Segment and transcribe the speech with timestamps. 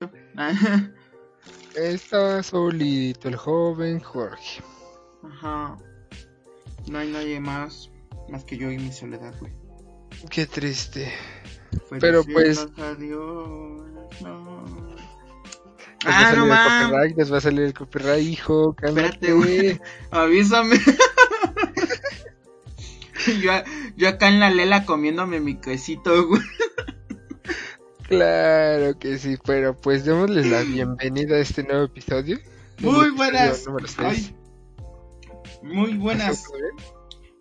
[1.74, 4.62] Está solito el joven Jorge.
[5.22, 5.76] Ajá.
[6.88, 7.90] No hay nadie más,
[8.28, 9.52] más que yo y mi soledad, güey.
[10.30, 11.12] Qué triste.
[11.88, 13.82] Fue Pero, pues- adiós,
[14.22, 14.64] no.
[16.04, 16.86] Les va a Ah, salir no el mames.
[16.88, 18.74] copyright, les va a salir el copyright, hijo.
[18.74, 19.06] Cálmate.
[19.06, 19.80] Espérate, güey.
[20.10, 20.76] Avísame.
[23.42, 23.52] yo,
[23.96, 26.42] yo acá en la lela comiéndome mi quesito, güey.
[28.08, 32.38] Claro que sí, pero pues démosles la bienvenida a este nuevo episodio.
[32.80, 33.64] Muy buenas.
[33.98, 34.34] Ay,
[35.62, 36.44] muy buenas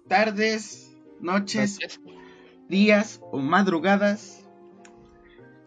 [0.07, 2.01] tardes, noches, Gracias.
[2.67, 4.41] días o madrugadas.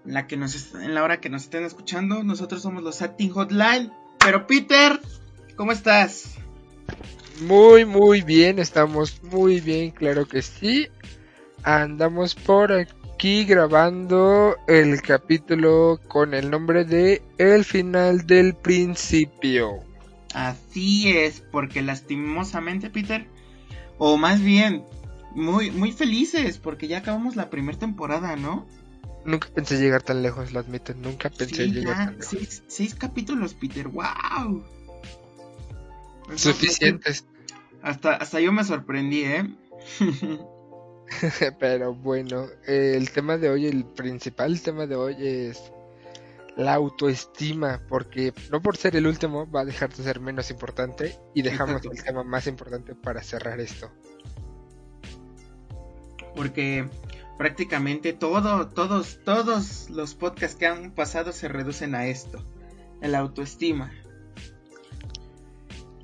[0.04, 3.30] En la, que nos en la hora que nos estén escuchando, nosotros somos los Acting
[3.30, 3.92] Hotline.
[4.18, 5.00] Pero Peter,
[5.56, 6.34] ¿cómo estás?
[7.42, 10.88] Muy, muy bien, estamos muy bien, claro que sí.
[11.62, 19.82] Andamos por aquí grabando el capítulo con el nombre de El final del principio.
[20.34, 23.26] Así es, porque lastimosamente, Peter,
[23.98, 24.84] o más bien,
[25.34, 28.66] muy, muy felices, porque ya acabamos la primera temporada, ¿no?
[29.24, 32.26] Nunca pensé llegar tan lejos, lo admito, nunca pensé Sí, llegar ya, tan lejos.
[32.26, 34.64] seis, seis capítulos, Peter, wow.
[36.36, 37.24] Suficientes.
[37.82, 39.54] Hasta, hasta yo me sorprendí, ¿eh?
[41.58, 45.72] Pero bueno, eh, el tema de hoy, el principal tema de hoy es
[46.56, 51.16] la autoestima, porque no por ser el último va a dejar de ser menos importante
[51.34, 53.90] y dejamos el tema más importante para cerrar esto.
[56.34, 56.88] Porque
[57.38, 62.44] prácticamente todo, todos, todos los podcasts que han pasado se reducen a esto,
[63.00, 63.92] el autoestima.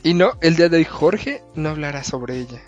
[0.05, 2.63] Y no, el día de hoy Jorge no hablará sobre ella.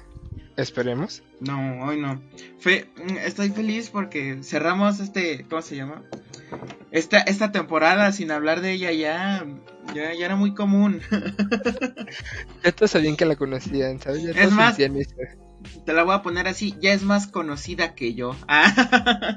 [0.57, 1.23] Esperemos.
[1.41, 2.23] No, hoy no.
[2.59, 6.03] Fe- mm, estoy feliz porque cerramos este, ¿cómo se llama?
[6.91, 9.45] Esta, esta temporada sin hablar de ella ya,
[9.95, 11.01] ya, ya era muy común.
[12.65, 14.23] Ya todos sabían que la conocían, ¿sabes?
[14.23, 14.77] Ya Es más-.
[15.85, 18.35] Te la voy a poner así, ya es más conocida que yo.
[18.49, 19.37] Ah,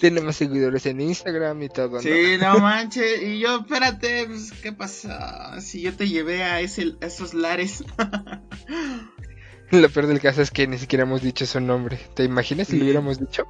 [0.00, 2.00] Tiene más seguidores en Instagram y todo, ¿no?
[2.00, 3.22] sí, no manches.
[3.22, 5.60] Y yo, espérate, pues, ¿qué pasa?
[5.60, 7.84] Si yo te llevé a, ese, a esos lares.
[9.70, 11.98] Lo peor del caso es que ni siquiera hemos dicho su nombre.
[12.14, 12.78] ¿Te imaginas si Sí.
[12.78, 13.44] lo hubiéramos dicho?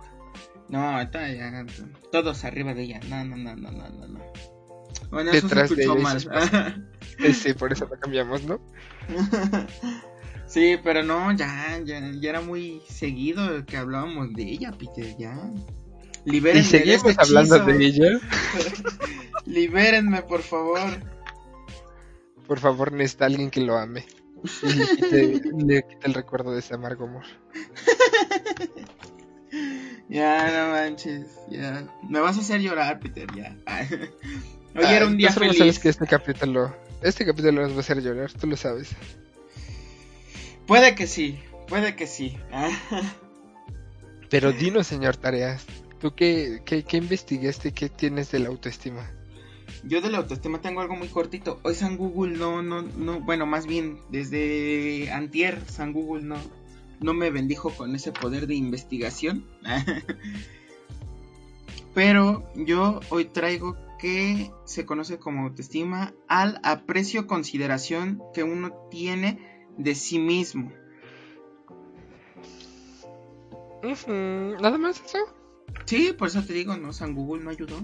[0.69, 1.65] No, está ya,
[2.11, 3.01] todos arriba de ella.
[3.09, 4.09] No, no, no, no, no, no.
[4.09, 4.21] no.
[5.11, 6.91] Bueno, eso Detrás se de escuchó ella y mal.
[7.35, 8.61] Sí, por eso lo cambiamos, ¿no?
[10.47, 15.37] sí, pero no, ya, ya, ya era muy seguido que hablábamos de ella, Peter, ya.
[16.25, 17.79] Y Libérenme de seguimos este hablando hechizo.
[17.79, 18.21] de ella.
[19.47, 20.81] Libérenme, por favor.
[22.47, 24.05] Por favor, necesita alguien que lo ame.
[24.63, 27.25] Y le quite el recuerdo de ese amargo amor.
[30.09, 31.89] Ya, no manches, ya.
[32.09, 33.57] Me vas a hacer llorar, Peter, ya.
[34.77, 35.59] Hoy era un día tú solo feliz.
[35.59, 38.91] sabes que este capítulo, este capítulo nos va a hacer llorar, tú lo sabes.
[40.67, 42.37] Puede que sí, puede que sí.
[44.29, 45.65] Pero dinos, señor Tareas,
[46.01, 47.73] ¿tú qué, qué, qué investigaste?
[47.73, 49.11] ¿Qué tienes de la autoestima?
[49.87, 51.61] Yo de la autoestima tengo algo muy cortito.
[51.63, 56.37] Hoy San Google no, no, no, bueno, más bien desde antier San Google no,
[57.01, 59.45] no me bendijo con ese poder de investigación.
[61.95, 69.67] Pero yo hoy traigo que se conoce como autoestima al aprecio consideración que uno tiene
[69.77, 70.73] de sí mismo.
[74.09, 75.19] ¿Nada más eso?
[75.85, 76.93] Sí, por eso te digo, ¿no?
[76.93, 77.77] San Google no ayudó.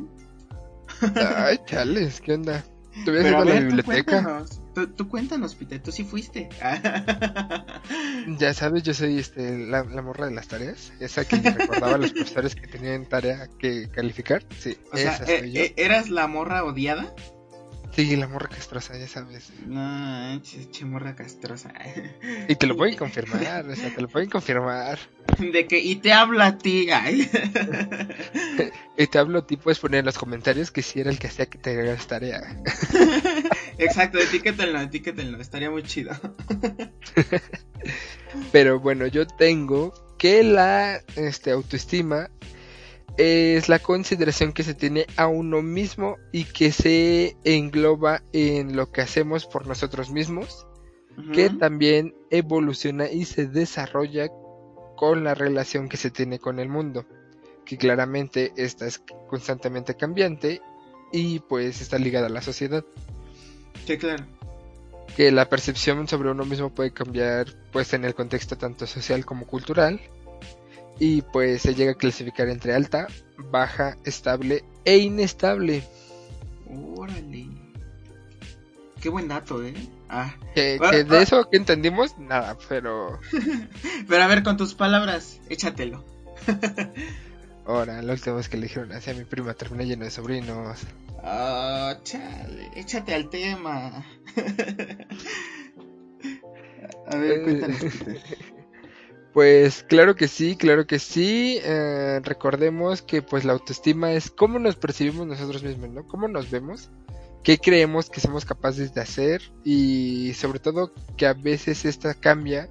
[1.16, 2.64] Ay, chales, ¿qué onda?
[3.04, 4.16] ¿Te hubieras ido a la ver, tú biblioteca?
[4.22, 6.48] cuéntanos, tú, tú cuéntanos, Peter, tú sí fuiste.
[8.38, 10.92] Ya sabes, yo soy este, la, la morra de las tareas.
[11.00, 14.44] Esa que me recordaba a los profesores que tenían tarea que calificar.
[14.58, 15.62] Sí, O sea, esa soy eh, yo.
[15.62, 17.14] eh, ¿eras la morra odiada?
[17.92, 19.50] Sí, la morra castrosa, ya sabes.
[19.66, 21.72] No, che, morra castrosa.
[22.48, 24.98] Y te lo pueden confirmar, o sea, te lo pueden confirmar.
[25.38, 26.88] De que, y te habla a ti.
[26.90, 27.28] ay.
[28.96, 31.46] Y te hablo, ti puedes poner en los comentarios que si era el que hacía
[31.46, 32.42] que te hagas tarea.
[33.78, 36.12] Exacto, etiquétenlo, etiquétenlo, estaría muy chido.
[38.52, 42.28] Pero bueno, yo tengo que la este, autoestima
[43.20, 48.90] es la consideración que se tiene a uno mismo y que se engloba en lo
[48.90, 50.66] que hacemos por nosotros mismos,
[51.34, 54.30] que también evoluciona y se desarrolla
[54.96, 57.04] con la relación que se tiene con el mundo,
[57.66, 60.62] que claramente esta es constantemente cambiante
[61.12, 62.86] y pues está ligada a la sociedad.
[63.86, 64.24] Sí, claro.
[65.14, 69.46] que la percepción sobre uno mismo puede cambiar pues en el contexto tanto social como
[69.46, 70.00] cultural
[71.00, 73.08] y pues se llega a clasificar entre alta,
[73.50, 75.82] baja, estable e inestable.
[76.96, 77.48] Órale.
[79.00, 79.74] Qué buen dato, ¿eh?
[80.10, 80.34] Ah.
[80.54, 81.22] Que, Ah, que de ah.
[81.22, 83.18] eso que entendimos, nada, pero
[84.08, 86.04] Pero a ver, con tus palabras, échatelo.
[87.66, 90.80] ahora, la última vez que le dijeron hacia mi prima terminé lleno de sobrinos.
[91.22, 94.04] Ah, chale, échate al tema.
[97.06, 97.78] a ver, Eh, cuéntanos.
[97.78, 98.20] Peter.
[99.32, 101.60] Pues claro que sí, claro que sí.
[101.62, 106.08] Eh, recordemos que pues la autoestima es cómo nos percibimos nosotros mismos, ¿no?
[106.08, 106.90] Cómo nos vemos,
[107.44, 112.68] qué creemos que somos capaces de hacer y sobre todo que a veces esta cambia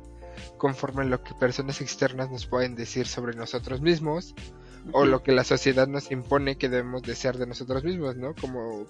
[0.57, 4.35] conforme a lo que personas externas nos pueden decir sobre nosotros mismos
[4.91, 8.35] o lo que la sociedad nos impone que debemos de ser de nosotros mismos, ¿no?
[8.35, 8.88] Como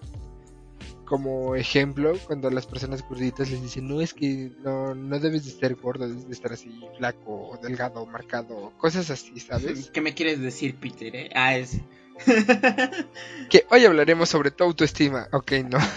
[1.10, 5.52] como ejemplo, cuando las personas gorditas les dicen, no es que no, no debes de
[5.52, 9.90] ser gordo, debes de estar así flaco, o delgado, marcado, cosas así, ¿sabes?
[9.92, 11.16] ¿Qué me quieres decir, Peter?
[11.16, 11.30] Eh?
[11.34, 11.80] Ah, es.
[13.50, 15.80] que hoy hablaremos sobre tu autoestima, ok, no.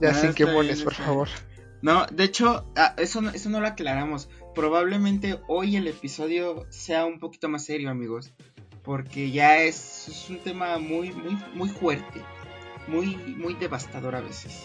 [0.00, 1.28] ya Ah, sin quemones, por favor.
[1.80, 4.28] No, de hecho, ah, eso, no- eso no lo aclaramos.
[4.54, 8.32] Probablemente hoy el episodio sea un poquito más serio, amigos.
[8.88, 12.22] Porque ya es, es un tema muy, muy, muy fuerte.
[12.86, 14.62] Muy, muy devastador a veces.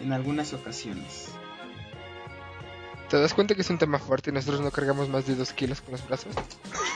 [0.00, 1.30] En algunas ocasiones.
[3.10, 5.52] ¿Te das cuenta que es un tema fuerte y nosotros no cargamos más de dos
[5.52, 6.32] kilos con los brazos?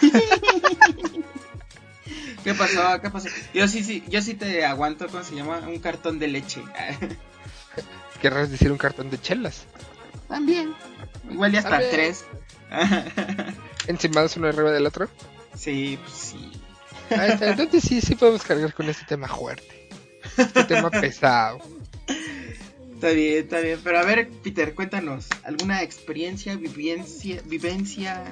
[2.45, 3.01] ¿Qué pasó?
[3.03, 3.29] ¿Qué pasó?
[3.53, 5.59] Yo sí, sí, yo sí te aguanto, ¿cómo se llama?
[5.67, 6.63] Un cartón de leche.
[8.23, 9.65] Querrás decir un cartón de chelas.
[10.29, 10.73] También.
[11.29, 11.91] Igual ya hasta También.
[11.91, 12.25] tres.
[13.89, 15.09] Encimados uno arriba del otro.
[15.57, 16.60] sí, pues sí.
[17.11, 19.89] Está, Entonces sí, sí podemos cargar con este tema fuerte.
[20.37, 21.61] Este tema pesado.
[22.95, 23.81] Está bien, está bien.
[23.83, 25.27] Pero a ver, Peter, cuéntanos.
[25.45, 28.25] ¿Alguna experiencia, vivencia, vivencia,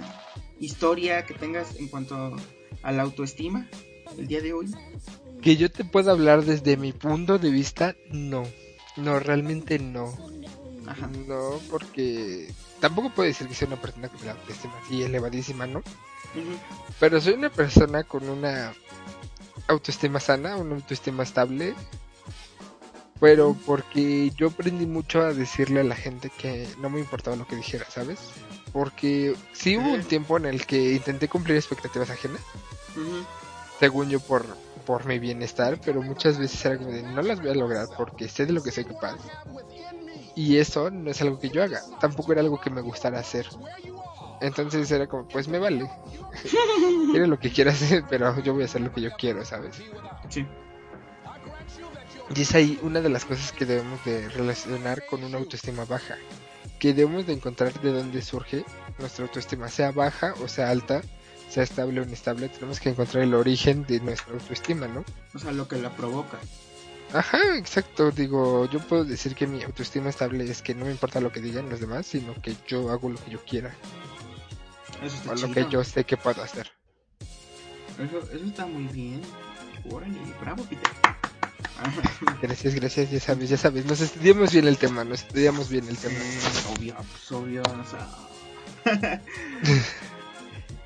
[0.60, 2.36] historia que tengas en cuanto
[2.82, 3.66] a la autoestima
[4.18, 4.70] el día de hoy?
[5.42, 8.44] Que yo te pueda hablar desde mi punto de vista, no.
[8.96, 10.14] No, realmente no.
[10.86, 11.08] Ajá.
[11.26, 15.82] No, porque tampoco puedo decir que soy una persona con la autoestima así elevadísima, ¿no?
[17.00, 18.72] Pero soy una persona con una
[19.66, 21.74] autoestima sana, una autoestima estable.
[23.20, 27.48] Pero porque yo aprendí mucho a decirle a la gente que no me importaba lo
[27.48, 28.18] que dijera, ¿sabes?
[28.72, 32.40] Porque sí hubo un tiempo en el que intenté cumplir expectativas ajenas,
[33.80, 34.46] según yo por,
[34.86, 38.28] por mi bienestar, pero muchas veces era como de no las voy a lograr porque
[38.28, 39.16] sé de lo que soy capaz.
[40.38, 43.48] Y eso no es algo que yo haga, tampoco era algo que me gustara hacer.
[44.40, 45.90] Entonces era como, pues me vale.
[47.10, 49.74] Quiere lo que quiera hacer, pero yo voy a hacer lo que yo quiero, ¿sabes?
[50.28, 50.46] Sí.
[52.36, 56.14] Y es ahí una de las cosas que debemos de relacionar con una autoestima baja.
[56.78, 58.64] Que debemos de encontrar de dónde surge
[59.00, 61.02] nuestra autoestima, sea baja o sea alta,
[61.48, 65.04] sea estable o inestable, tenemos que encontrar el origen de nuestra autoestima, ¿no?
[65.34, 66.38] O sea, lo que la provoca.
[67.12, 71.20] Ajá, exacto, digo, yo puedo decir que mi autoestima estable es que no me importa
[71.20, 73.74] lo que digan los demás, sino que yo hago lo que yo quiera,
[75.02, 76.70] Eso está o lo que yo sé que puedo hacer.
[77.98, 79.22] Eso, eso está muy bien.
[79.90, 80.90] Órale, bravo, Peter.
[82.42, 85.96] Gracias, gracias, ya sabes, ya sabes, nos estudiamos bien el tema, nos estudiamos bien el
[85.96, 86.16] tema.
[86.76, 89.22] Obvio, pues obvio, o sea.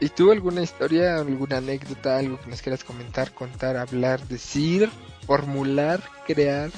[0.00, 4.90] ¿Y tú alguna historia, alguna anécdota, algo que nos quieras comentar, contar, hablar, decir,
[5.26, 6.70] formular, crear?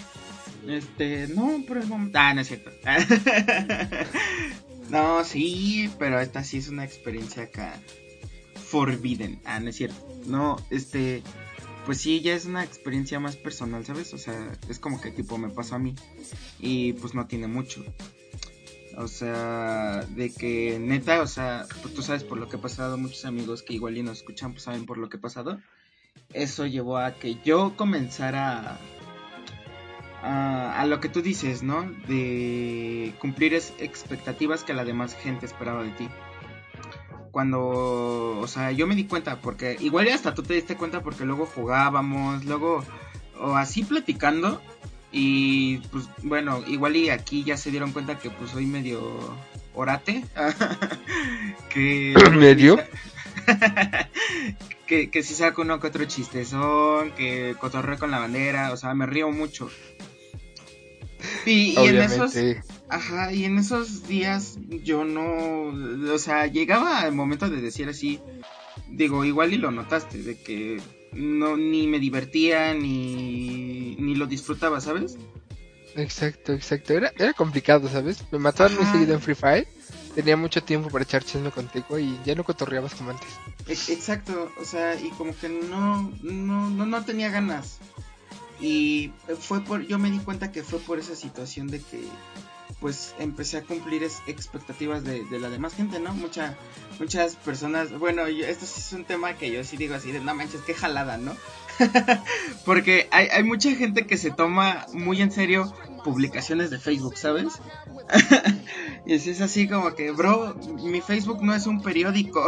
[0.66, 2.19] Este, no, por el momento.
[2.19, 2.71] Ah, no es cierto.
[4.90, 7.75] no, sí, pero esta sí es una experiencia acá.
[8.54, 9.40] Forbidden.
[9.45, 10.07] Ah, no es cierto.
[10.26, 11.23] No, este.
[11.85, 14.14] Pues sí, ya es una experiencia más personal, ¿sabes?
[14.14, 15.95] O sea, es como que tipo me pasó a mí.
[16.59, 17.85] Y pues no tiene mucho.
[18.97, 22.97] O sea, de que neta, o sea, pues tú sabes por lo que ha pasado,
[22.97, 25.61] muchos amigos que igual y nos escuchan, pues saben por lo que ha pasado.
[26.35, 28.79] Eso llevó a que yo comenzara
[30.23, 31.83] a, a lo que tú dices, ¿no?
[32.09, 36.09] De cumplir es- expectativas que la demás gente esperaba de ti.
[37.31, 41.03] Cuando, o sea, yo me di cuenta, porque igual y hasta tú te diste cuenta
[41.03, 42.85] porque luego jugábamos, luego,
[43.41, 44.61] o así platicando,
[45.11, 49.00] y pues bueno, igual y aquí ya se dieron cuenta que pues soy medio
[49.75, 50.25] orate.
[51.71, 52.76] que ¿Medio?
[54.87, 58.95] que, que si saco uno que otro chistezón, que cotorreo con la bandera, o sea,
[58.95, 59.71] me río mucho.
[61.47, 62.35] Y, y en esos,
[62.88, 68.21] ajá, y en esos días yo no, o sea, llegaba el momento de decir así,
[68.88, 70.81] digo, igual y lo notaste, de que
[71.12, 75.17] no ni me divertía ni, ni lo disfrutaba, ¿sabes?
[75.97, 76.93] Exacto, exacto.
[76.93, 78.25] Era, era complicado, ¿sabes?
[78.33, 79.69] Me mataban muy seguido en Free Fire
[80.14, 83.28] tenía mucho tiempo para echar chisme contigo y ya no cotorreabas como antes.
[83.66, 87.78] Exacto, o sea, y como que no, no, no, no tenía ganas.
[88.61, 92.04] Y fue por, yo me di cuenta que fue por esa situación de que
[92.80, 96.14] pues empecé a cumplir expectativas de, la demás gente, ¿no?
[96.14, 96.56] Mucha,
[96.99, 100.35] muchas personas, bueno, esto sí es un tema que yo sí digo así de, no
[100.35, 101.35] manches, qué jalada, ¿no?
[102.64, 105.73] Porque hay, hay mucha gente que se toma muy en serio
[106.04, 107.54] publicaciones de Facebook, ¿sabes?
[109.06, 112.44] y si es así como que, bro, mi Facebook no es un periódico.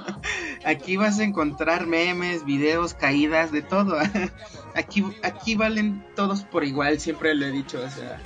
[0.64, 3.98] aquí vas a encontrar memes, videos, caídas, de todo.
[4.74, 8.20] aquí, aquí valen todos por igual, siempre lo he dicho, o sea,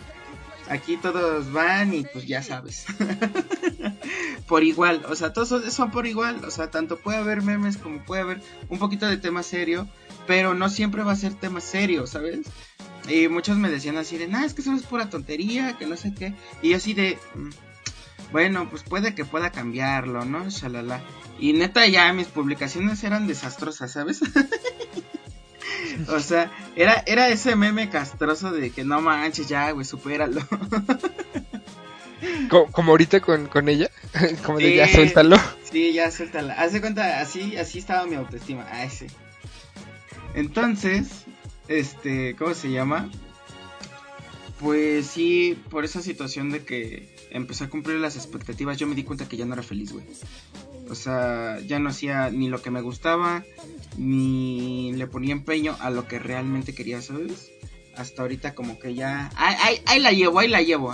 [0.68, 2.86] aquí todos van y pues ya sabes.
[4.46, 8.04] por igual, o sea, todos son por igual, o sea, tanto puede haber memes como
[8.04, 9.88] puede haber un poquito de tema serio,
[10.26, 12.46] pero no siempre va a ser tema serio, ¿sabes?
[13.08, 15.96] Y muchos me decían así de, nah, es que eso es pura tontería, que no
[15.96, 16.34] sé qué.
[16.62, 17.50] Y así de, mm,
[18.32, 20.48] bueno, pues puede que pueda cambiarlo, ¿no?
[20.50, 21.00] Shalala.
[21.38, 24.20] Y neta ya mis publicaciones eran desastrosas, ¿sabes?
[26.08, 30.42] o sea, era, era ese meme castroso de que no manches ya, güey, supéralo.
[32.48, 33.90] como, ahorita con, con ella,
[34.44, 35.36] como de ya suéltalo.
[35.70, 36.54] Sí, ya suéltala.
[36.54, 38.66] Hace cuenta, así, así estaba mi autoestima.
[38.70, 39.06] Ah, ese.
[40.34, 41.24] Entonces,
[41.68, 43.10] este, ¿cómo se llama?
[44.60, 49.04] Pues sí, por esa situación de que empecé a cumplir las expectativas, yo me di
[49.04, 50.04] cuenta que ya no era feliz, güey.
[50.90, 53.44] O sea, ya no hacía ni lo que me gustaba,
[53.96, 57.50] ni le ponía empeño a lo que realmente quería, ¿sabes?
[57.96, 59.30] Hasta ahorita como que ya...
[59.36, 60.92] ¡Ay, ahí la llevo, ahí la llevo!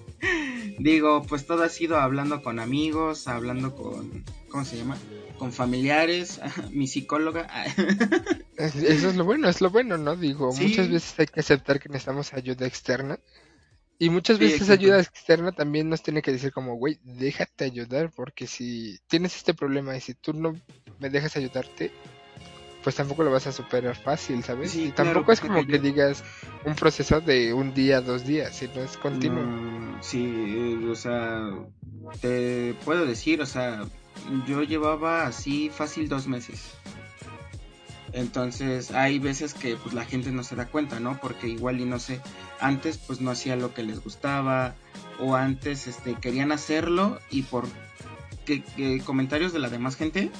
[0.78, 4.24] Digo, pues todo ha sido hablando con amigos, hablando con...
[4.48, 4.96] ¿Cómo se llama?
[5.40, 6.38] Con familiares,
[6.70, 7.48] mi psicóloga.
[8.58, 10.14] Eso es lo bueno, es lo bueno, ¿no?
[10.14, 13.18] Digo, muchas veces hay que aceptar que necesitamos ayuda externa.
[13.98, 18.46] Y muchas veces ayuda externa también nos tiene que decir como, güey, déjate ayudar, porque
[18.46, 20.54] si tienes este problema y si tú no
[20.98, 21.90] me dejas ayudarte,
[22.82, 24.74] pues tampoco lo vas a superar fácil, ¿sabes?
[24.74, 26.22] y tampoco es como que digas
[26.66, 29.98] un proceso de un día, dos días, sino es continuo.
[30.02, 31.50] sí, o sea,
[32.20, 33.86] te puedo decir, o sea,
[34.46, 36.72] yo llevaba así fácil dos meses.
[38.12, 41.18] Entonces hay veces que pues la gente no se da cuenta, ¿no?
[41.20, 42.20] Porque igual y no sé,
[42.58, 44.74] antes pues no hacía lo que les gustaba
[45.18, 47.66] o antes este querían hacerlo y por
[48.44, 50.30] que, comentarios de la demás gente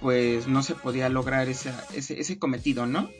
[0.00, 3.10] pues no se podía lograr ese, ese cometido, ¿no?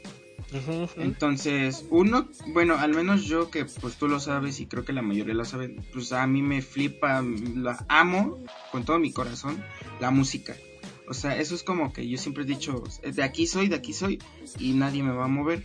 [0.96, 5.02] Entonces, uno, bueno, al menos yo que pues tú lo sabes y creo que la
[5.02, 7.22] mayoría lo saben, pues a mí me flipa,
[7.54, 8.38] la amo
[8.70, 9.62] con todo mi corazón,
[10.00, 10.56] la música.
[11.08, 13.92] O sea, eso es como que yo siempre he dicho, de aquí soy, de aquí
[13.92, 14.18] soy
[14.58, 15.64] y nadie me va a mover.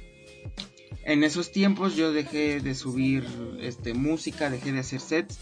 [1.04, 3.26] En esos tiempos yo dejé de subir
[3.60, 5.40] este música, dejé de hacer sets,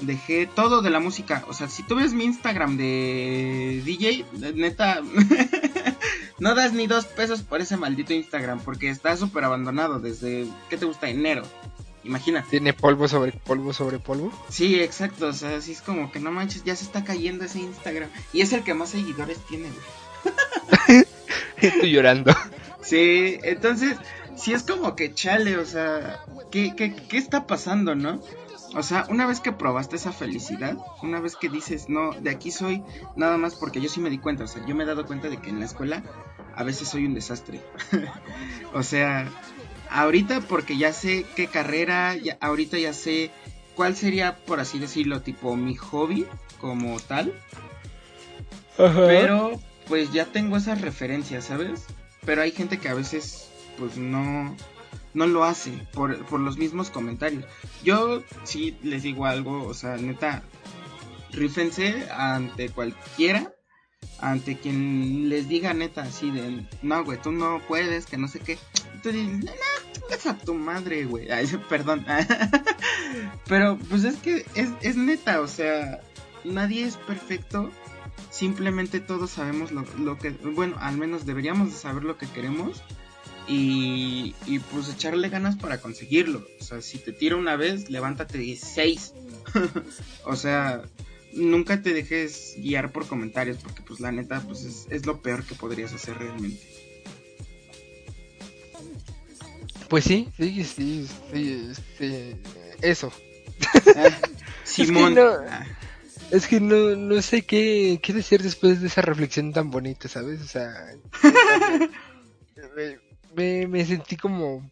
[0.00, 1.44] dejé todo de la música.
[1.48, 4.24] O sea, si tú ves mi Instagram de DJ,
[4.54, 5.02] neta
[6.42, 10.76] No das ni dos pesos por ese maldito Instagram porque está súper abandonado desde, ¿qué
[10.76, 11.08] te gusta?
[11.08, 11.44] Enero.
[12.02, 12.44] Imagina.
[12.50, 14.32] ¿Tiene polvo sobre polvo sobre polvo?
[14.48, 15.28] Sí, exacto.
[15.28, 18.10] O sea, así es como que no manches, ya se está cayendo ese Instagram.
[18.32, 21.04] Y es el que más seguidores tiene, güey.
[21.58, 22.34] Estoy llorando.
[22.82, 23.96] Sí, entonces,
[24.34, 28.20] sí es como que chale, o sea, ¿qué, qué, qué está pasando, no?
[28.74, 32.50] O sea, una vez que probaste esa felicidad, una vez que dices, no, de aquí
[32.50, 32.82] soy,
[33.16, 35.28] nada más porque yo sí me di cuenta, o sea, yo me he dado cuenta
[35.28, 36.02] de que en la escuela
[36.54, 37.60] a veces soy un desastre.
[38.72, 39.28] o sea,
[39.90, 43.30] ahorita porque ya sé qué carrera, ya, ahorita ya sé
[43.74, 46.26] cuál sería, por así decirlo, tipo mi hobby
[46.60, 47.32] como tal.
[48.76, 51.84] Pero pues ya tengo esas referencias, ¿sabes?
[52.24, 54.56] Pero hay gente que a veces pues no
[55.14, 57.44] no lo hace por, por los mismos comentarios.
[57.84, 60.42] Yo sí les digo algo, o sea, neta,
[61.30, 63.54] rífense ante cualquiera,
[64.18, 68.40] ante quien les diga neta así de, no, güey, tú no puedes, que no sé
[68.40, 68.58] qué.
[68.94, 71.28] Entonces, no, no, a tu madre, güey.
[71.68, 72.04] perdón.
[73.48, 76.00] Pero pues es que es, es neta, o sea,
[76.44, 77.70] nadie es perfecto.
[78.30, 82.82] Simplemente todos sabemos lo, lo que, bueno, al menos deberíamos de saber lo que queremos
[83.48, 84.34] y,
[84.70, 86.46] pues echarle ganas para conseguirlo.
[86.60, 89.14] O sea, si te tira una vez, levántate 16.
[90.24, 90.82] o sea,
[91.32, 95.54] nunca te dejes guiar por comentarios porque pues la neta pues es, lo peor que
[95.54, 96.62] podrías hacer realmente.
[99.88, 101.06] Pues sí, sí, sí,
[101.98, 102.36] sí,
[102.80, 103.12] eso.
[103.96, 104.10] Ah,
[104.64, 105.16] Simón.
[106.30, 110.40] Es que, no, no, sé qué, qué decir después de esa reflexión tan bonita, ¿sabes?
[110.40, 110.72] O sea,
[113.34, 114.70] me, me sentí como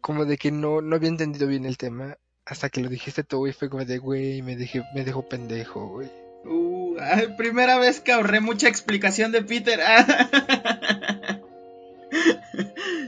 [0.00, 2.16] como de que no, no había entendido bien el tema
[2.48, 5.86] hasta que lo dijiste tú, y fue como de, güey, me, dejé, me dejó pendejo,
[5.86, 6.10] güey.
[6.46, 6.96] Uh,
[7.36, 9.80] primera vez que ahorré mucha explicación de Peter.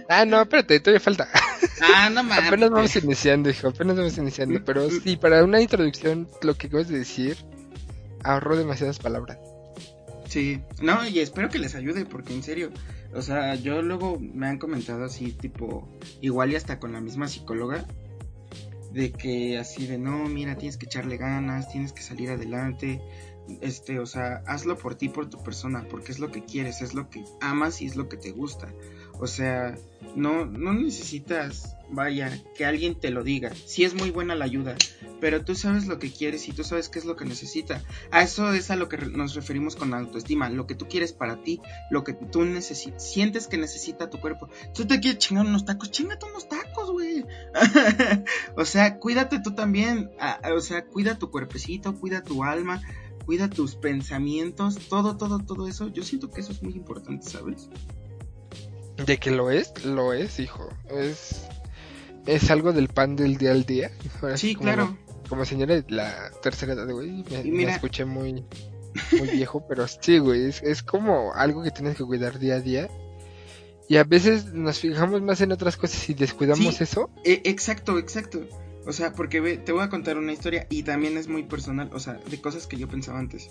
[0.08, 1.26] ah, no, espérate, todavía falta.
[1.80, 2.48] Ah, no mames.
[2.48, 4.62] apenas vamos iniciando, hijo, apenas vamos iniciando.
[4.62, 7.38] Pero sí, para una introducción, lo que acabas de decir,
[8.22, 9.38] ahorró demasiadas palabras.
[10.30, 12.70] Sí, no, y espero que les ayude, porque en serio,
[13.12, 15.88] o sea, yo luego me han comentado así, tipo,
[16.20, 17.84] igual y hasta con la misma psicóloga,
[18.92, 23.02] de que así de, no, mira, tienes que echarle ganas, tienes que salir adelante,
[23.60, 26.94] este, o sea, hazlo por ti, por tu persona, porque es lo que quieres, es
[26.94, 28.72] lo que amas y es lo que te gusta.
[29.18, 29.76] O sea,
[30.14, 33.52] no, no necesitas, vaya, que alguien te lo diga.
[33.66, 34.76] Sí es muy buena la ayuda,
[35.20, 37.82] pero tú sabes lo que quieres y tú sabes qué es lo que necesita.
[38.10, 41.42] A eso es a lo que nos referimos con autoestima, lo que tú quieres para
[41.42, 42.44] ti, lo que tú
[42.96, 44.48] sientes que necesita tu cuerpo.
[44.74, 47.24] Tú te quieres chingar unos tacos, chingate unos tacos, güey.
[48.56, 50.10] o sea, cuídate tú también,
[50.54, 52.82] o sea, cuida tu cuerpecito, cuida tu alma,
[53.26, 55.88] cuida tus pensamientos, todo, todo, todo eso.
[55.88, 57.68] Yo siento que eso es muy importante, ¿sabes?
[59.06, 60.68] De que lo es, lo es, hijo.
[60.90, 61.48] Es,
[62.34, 63.90] es algo del pan del día al día.
[64.36, 64.96] sí, claro.
[65.28, 68.44] Como señora de la tercera edad, güey, me, escuché muy,
[69.12, 72.60] muy viejo, pero sí, güey, es, es como algo que tienes que cuidar día a
[72.60, 72.88] día.
[73.88, 77.10] Y a veces nos fijamos más en otras cosas y descuidamos eso.
[77.24, 78.46] E, exacto, exacto.
[78.86, 81.98] O sea, porque te voy a contar una historia y también es muy personal, o
[81.98, 83.48] sea, de cosas que yo pensaba antes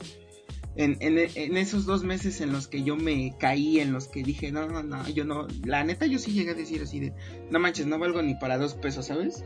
[0.76, 4.68] en, esos dos meses en los que yo me caí, en los que dije, no,
[4.68, 7.14] no, no, yo no, la neta yo sí llegué a decir así de,
[7.50, 9.44] no manches, no valgo ni para dos pesos, ¿sabes?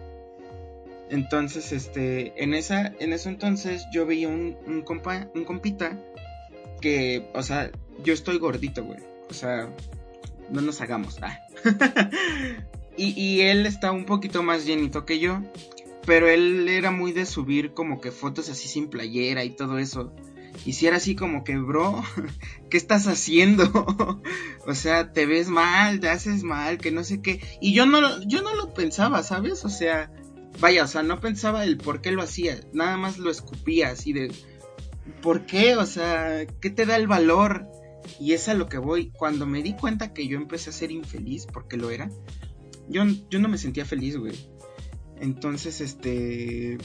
[1.10, 5.98] Entonces, este, en esa, en eso entonces yo veía un, un compa, un compita
[6.82, 7.72] que, o sea,
[8.04, 9.00] yo estoy gordito, güey,
[9.30, 9.70] o sea,
[10.50, 11.40] no nos hagamos, ah.
[12.98, 15.42] y, y él está un poquito más llenito que yo,
[16.06, 20.12] pero él era muy de subir como que fotos así sin playera y todo eso.
[20.66, 22.04] Y si era así como que, bro,
[22.70, 24.22] ¿qué estás haciendo?
[24.68, 27.42] o sea, te ves mal, te haces mal, que no sé qué.
[27.62, 29.66] Y yo no, yo no lo pensaba, ¿sabes?
[29.66, 30.12] O sea,
[30.60, 32.60] vaya, o sea, no pensaba el por qué lo hacía.
[32.74, 34.32] Nada más lo escupía así de,
[35.22, 35.76] ¿por qué?
[35.76, 37.68] O sea, ¿qué te da el valor?
[38.20, 39.12] Y es a lo que voy.
[39.12, 42.10] Cuando me di cuenta que yo empecé a ser infeliz, porque lo era,
[42.88, 44.36] yo, yo no me sentía feliz, güey.
[45.20, 46.78] Entonces, este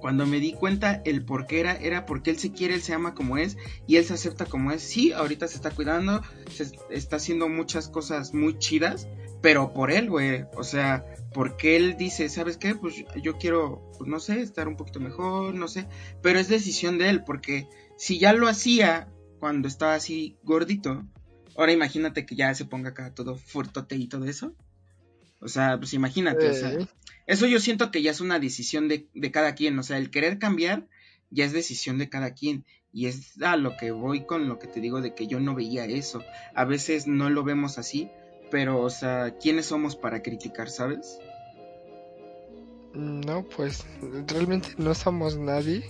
[0.00, 2.94] cuando me di cuenta el por qué era, era porque él se quiere, él se
[2.94, 4.82] ama como es y él se acepta como es.
[4.82, 9.08] Sí, ahorita se está cuidando, se está haciendo muchas cosas muy chidas,
[9.40, 10.44] pero por él, güey.
[10.56, 12.74] O sea, porque él dice, ¿sabes qué?
[12.74, 15.86] Pues yo quiero, pues no sé, estar un poquito mejor, no sé.
[16.22, 19.08] Pero es decisión de él, porque si ya lo hacía
[19.38, 21.04] cuando estaba así gordito,
[21.56, 24.54] ahora imagínate que ya se ponga acá todo furtote y todo eso.
[25.40, 26.76] O sea, pues imagínate, o sea,
[27.26, 30.10] eso yo siento que ya es una decisión de, de, cada quien, o sea, el
[30.10, 30.86] querer cambiar
[31.30, 32.64] ya es decisión de cada quien.
[32.92, 35.54] Y es a lo que voy con lo que te digo de que yo no
[35.54, 36.22] veía eso.
[36.54, 38.10] A veces no lo vemos así,
[38.50, 41.18] pero, o sea, ¿quiénes somos para criticar, sabes?
[42.92, 43.86] No, pues
[44.26, 45.84] realmente no somos nadie.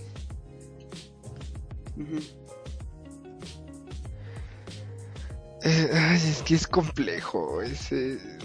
[5.62, 7.62] Eh, ay, es que es complejo.
[7.62, 7.90] Es,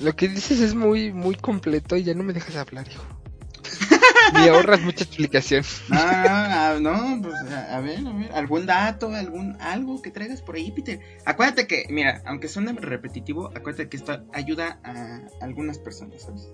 [0.02, 3.04] lo que dices es muy, muy completo y ya no me dejas hablar, hijo.
[4.34, 5.64] Me ahorras mucha explicación.
[5.90, 10.72] No, no, pues a, ver, a ver, algún dato, algún algo que traigas por ahí,
[10.72, 11.00] Peter.
[11.26, 16.50] Acuérdate que, mira, aunque suene repetitivo, acuérdate que esto ayuda a algunas personas, ¿sabes?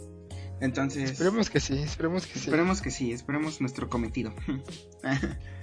[0.59, 1.11] Entonces.
[1.11, 2.39] Esperemos que sí, esperemos que sí.
[2.39, 4.33] Esperemos que sí, esperemos nuestro cometido.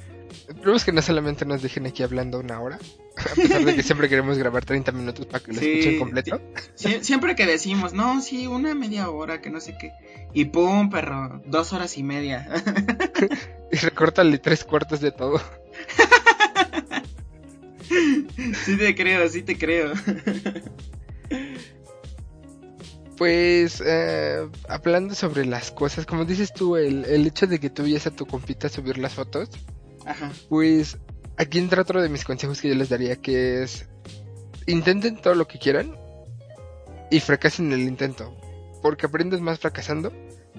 [0.48, 2.78] Esperemos que no solamente nos dejen aquí hablando una hora,
[3.16, 6.40] a pesar de que siempre queremos grabar 30 minutos para que lo escuchen completo.
[6.74, 9.92] siempre que decimos, no, sí, una media hora, que no sé qué.
[10.34, 12.48] Y pum, perro, dos horas y media.
[13.72, 15.40] y recórtale tres cuartos de todo.
[18.64, 19.92] sí te creo, sí te creo.
[23.18, 27.84] Pues, eh, hablando sobre las cosas, como dices tú, el, el hecho de que tú
[27.84, 29.50] a tu compita subir las fotos,
[30.48, 30.98] pues
[31.36, 33.88] aquí entra otro de mis consejos que yo les daría, que es
[34.66, 35.96] intenten todo lo que quieran
[37.10, 38.36] y fracasen en el intento,
[38.82, 40.12] porque aprendes más fracasando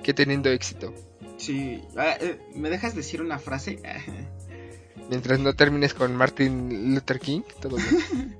[0.04, 0.94] que teniendo éxito.
[1.38, 3.80] Sí, ah, eh, ¿me dejas decir una frase?
[5.10, 8.38] Mientras no termines con Martin Luther King, todo bien.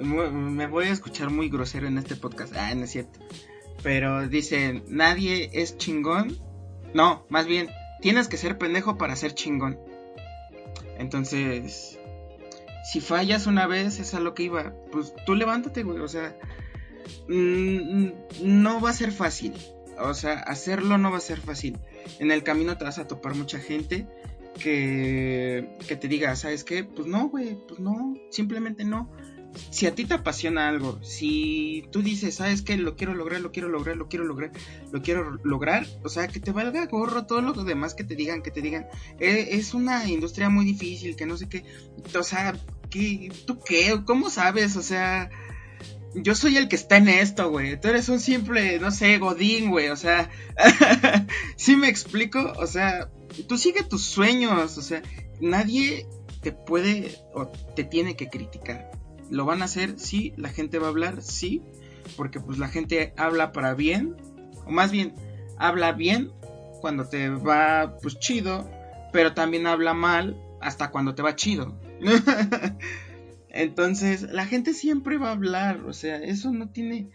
[0.56, 2.54] Me voy a escuchar muy grosero en este podcast.
[2.56, 3.18] Ah, no es cierto.
[3.82, 6.38] Pero dice, nadie es chingón.
[6.94, 7.68] No, más bien,
[8.00, 9.78] tienes que ser pendejo para ser chingón.
[10.98, 11.98] Entonces,
[12.84, 14.74] si fallas una vez, es a lo que iba.
[14.90, 16.00] Pues tú levántate, güey.
[16.00, 16.36] O sea,
[17.28, 18.08] mm,
[18.42, 19.54] no va a ser fácil.
[20.00, 21.78] o sea, hacerlo no va a ser fácil.
[22.18, 24.06] En el camino te vas a topar mucha gente
[24.58, 26.84] que, que te diga, ¿sabes qué?
[26.84, 29.10] Pues no, güey, pues no, simplemente no.
[29.70, 32.76] Si a ti te apasiona algo, si tú dices, ¿sabes qué?
[32.76, 34.52] Lo quiero lograr, lo quiero lograr, lo quiero lograr,
[34.92, 38.42] lo quiero lograr, o sea, que te valga gorro todo lo demás que te digan,
[38.42, 38.86] que te digan,
[39.18, 41.64] "Eh, es una industria muy difícil, que no sé qué,
[42.16, 42.54] o sea,
[42.90, 44.00] ¿qué, ¿tú qué?
[44.04, 44.76] ¿Cómo sabes?
[44.76, 45.30] O sea,
[46.14, 47.80] yo soy el que está en esto, güey.
[47.80, 49.88] Tú eres un simple, no sé, godín, güey.
[49.88, 50.30] O sea,
[51.56, 52.52] ¿sí me explico?
[52.56, 53.10] O sea,
[53.46, 54.78] tú sigue tus sueños.
[54.78, 55.02] O sea,
[55.40, 56.06] nadie
[56.42, 58.90] te puede o te tiene que criticar.
[59.30, 60.32] Lo van a hacer, sí.
[60.36, 61.62] La gente va a hablar, sí.
[62.16, 64.16] Porque pues la gente habla para bien.
[64.66, 65.14] O más bien,
[65.58, 66.32] habla bien
[66.80, 68.70] cuando te va pues chido.
[69.12, 71.78] Pero también habla mal hasta cuando te va chido.
[73.50, 77.10] Entonces, la gente siempre va a hablar, o sea, eso no tiene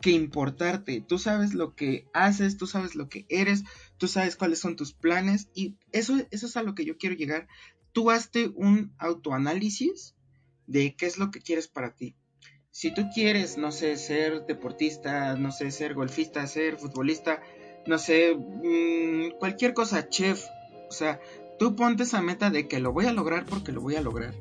[0.00, 1.00] que importarte.
[1.00, 3.64] Tú sabes lo que haces, tú sabes lo que eres,
[3.98, 7.16] tú sabes cuáles son tus planes y eso, eso es a lo que yo quiero
[7.16, 7.48] llegar.
[7.92, 10.14] Tú hazte un autoanálisis
[10.70, 12.14] de qué es lo que quieres para ti.
[12.70, 17.40] Si tú quieres, no sé, ser deportista, no sé, ser golfista, ser futbolista,
[17.86, 20.44] no sé, mmm, cualquier cosa, chef,
[20.88, 21.20] o sea,
[21.58, 24.32] tú ponte esa meta de que lo voy a lograr porque lo voy a lograr.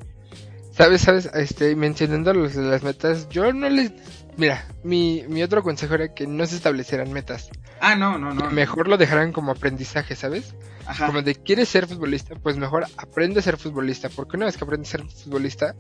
[0.72, 3.92] Sabes, sabes, este, mencionando los las metas, yo no les...
[4.38, 7.50] Mira, mi, mi otro consejo era que no se establecieran metas.
[7.82, 8.52] Ah, no, no, no.
[8.52, 10.56] Mejor lo dejaran como aprendizaje, ¿sabes?
[10.86, 11.08] Ajá.
[11.08, 14.64] Como de quieres ser futbolista, pues mejor aprende a ser futbolista, porque una vez que
[14.64, 15.76] aprendes a ser futbolista,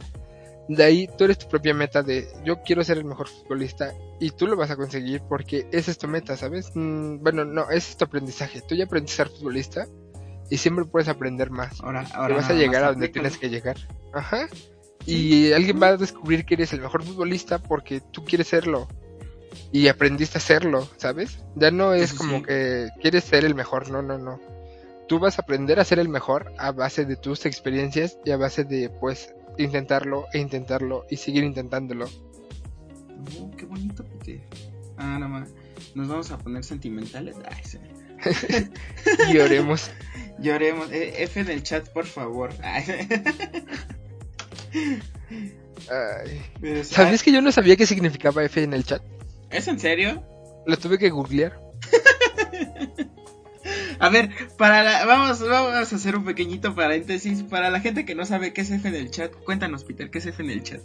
[0.69, 4.29] de ahí tú eres tu propia meta de yo quiero ser el mejor futbolista y
[4.29, 6.71] tú lo vas a conseguir porque esa es tu meta, ¿sabes?
[6.75, 8.62] Mm, bueno, no, ese es tu aprendizaje.
[8.62, 9.88] Tú ya aprendiste a ser futbolista
[10.47, 11.82] y siempre puedes aprender más.
[11.82, 13.77] Ahora, Y ahora vas a llegar a donde tienes que llegar.
[14.13, 14.47] Ajá.
[15.08, 18.88] Y alguien va a descubrir que eres el mejor futbolista porque tú quieres serlo.
[19.71, 21.39] Y aprendiste a serlo, ¿sabes?
[21.55, 22.43] Ya no es como sí.
[22.43, 24.39] que quieres ser el mejor, no, no, no.
[25.08, 28.38] Tú vas a aprender a ser el mejor a base de tus experiencias y a
[28.38, 32.06] base de, pues, intentarlo e intentarlo y seguir intentándolo.
[33.38, 34.41] Uh, qué bonito, Peter.
[34.98, 35.50] Ah, no más.
[35.95, 37.36] Nos vamos a poner sentimentales.
[37.50, 37.80] Ay, sí.
[39.34, 39.91] Y oremos.
[40.39, 40.91] Lloremos.
[40.91, 42.54] Eh, F en el chat, por favor.
[42.63, 43.08] Ay.
[45.89, 46.84] Ay.
[46.84, 49.02] ¿Sabías que yo no sabía qué significaba F en el chat?
[49.50, 50.24] ¿Es en serio?
[50.65, 51.60] Lo tuve que googlear.
[54.00, 57.44] A ver, para la- vamos, vamos a hacer un pequeñito paréntesis.
[57.44, 60.20] Para la gente que no sabe qué es F en el chat, cuéntanos, Peter, ¿qué
[60.20, 60.80] es F en el chat?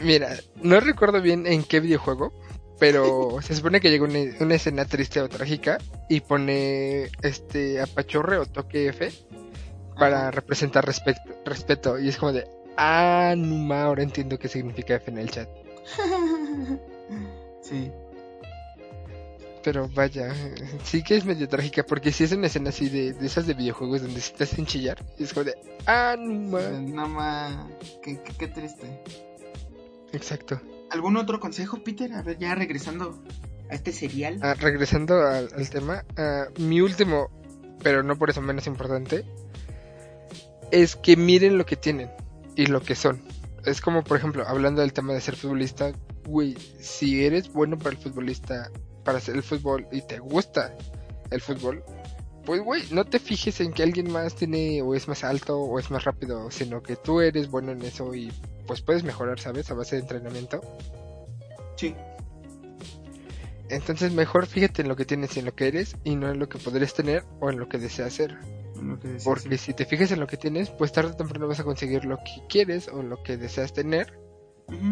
[0.00, 2.32] Mira, no recuerdo bien en qué videojuego,
[2.78, 8.38] pero se supone que llega una, una escena triste o trágica y pone este apachorre
[8.38, 9.10] o toque F
[9.98, 10.30] para Ajá.
[10.30, 11.98] representar respeto, respeto.
[11.98, 15.48] Y es como de, ah, Numa, ahora entiendo qué significa F en el chat.
[17.62, 17.90] Sí.
[19.68, 20.34] Pero vaya,
[20.82, 23.52] sí que es medio trágica porque si es una escena así de, de esas de
[23.52, 25.04] videojuegos donde se te hacen chillar.
[25.18, 26.16] Y es como de, ah.
[26.16, 27.66] No más.
[28.02, 29.02] Qué, qué, qué triste.
[30.14, 30.58] Exacto.
[30.90, 32.14] ¿Algún otro consejo, Peter?
[32.14, 33.22] A ver, ya regresando
[33.68, 34.38] a este serial.
[34.40, 37.28] Ah, regresando al, al tema, ah, mi último,
[37.82, 39.26] pero no por eso menos importante,
[40.70, 42.10] es que miren lo que tienen
[42.56, 43.20] y lo que son.
[43.66, 45.92] Es como, por ejemplo, hablando del tema de ser futbolista,
[46.24, 48.70] güey, si eres bueno para el futbolista,
[49.08, 50.76] para hacer el fútbol y te gusta
[51.30, 51.82] el fútbol,
[52.44, 55.78] pues, güey, no te fijes en que alguien más tiene o es más alto o
[55.78, 58.30] es más rápido, sino que tú eres bueno en eso y
[58.66, 59.70] pues puedes mejorar, ¿sabes?
[59.70, 60.60] A base de entrenamiento.
[61.76, 61.94] Sí.
[63.70, 66.38] Entonces mejor fíjate en lo que tienes y en lo que eres y no en
[66.38, 68.36] lo que podrías tener o en lo que deseas ser.
[69.00, 71.64] Que Porque si te fijas en lo que tienes, pues tarde o temprano vas a
[71.64, 74.18] conseguir lo que quieres o lo que deseas tener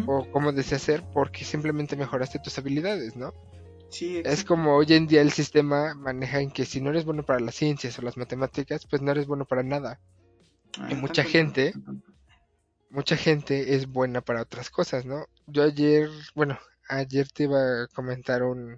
[0.07, 3.31] o cómo deseas ser porque simplemente mejoraste tus habilidades, ¿no?
[3.89, 7.23] Sí, Es como hoy en día el sistema maneja en que si no eres bueno
[7.23, 9.99] para las ciencias o las matemáticas, pues no eres bueno para nada.
[10.79, 11.73] Ah, y mucha gente-.
[12.89, 15.25] Mucha gente es buena para otras cosas, ¿no?
[15.45, 18.77] Yo ayer, bueno, ayer te iba a comentar un...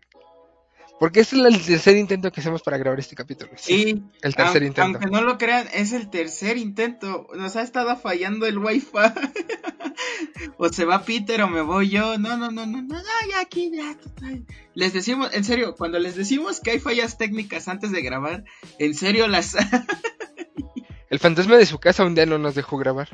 [1.00, 3.52] Porque este es el tercer intento que hacemos para grabar este capítulo.
[3.56, 5.00] Sí, El tercer intento.
[5.00, 7.28] aunque no lo crean, es el tercer intento.
[7.36, 8.88] Nos ha estado fallando el wifi.
[10.58, 12.18] o se va Peter o me voy yo.
[12.18, 13.98] No, no, no, no, no, no, ya aquí, ya.
[13.98, 14.46] total.
[14.74, 18.44] Les decimos, en serio, cuando les decimos que hay fallas técnicas antes de grabar,
[18.78, 19.56] en serio las...
[21.10, 23.10] El fantasma de su casa un día no nos dejó grabar.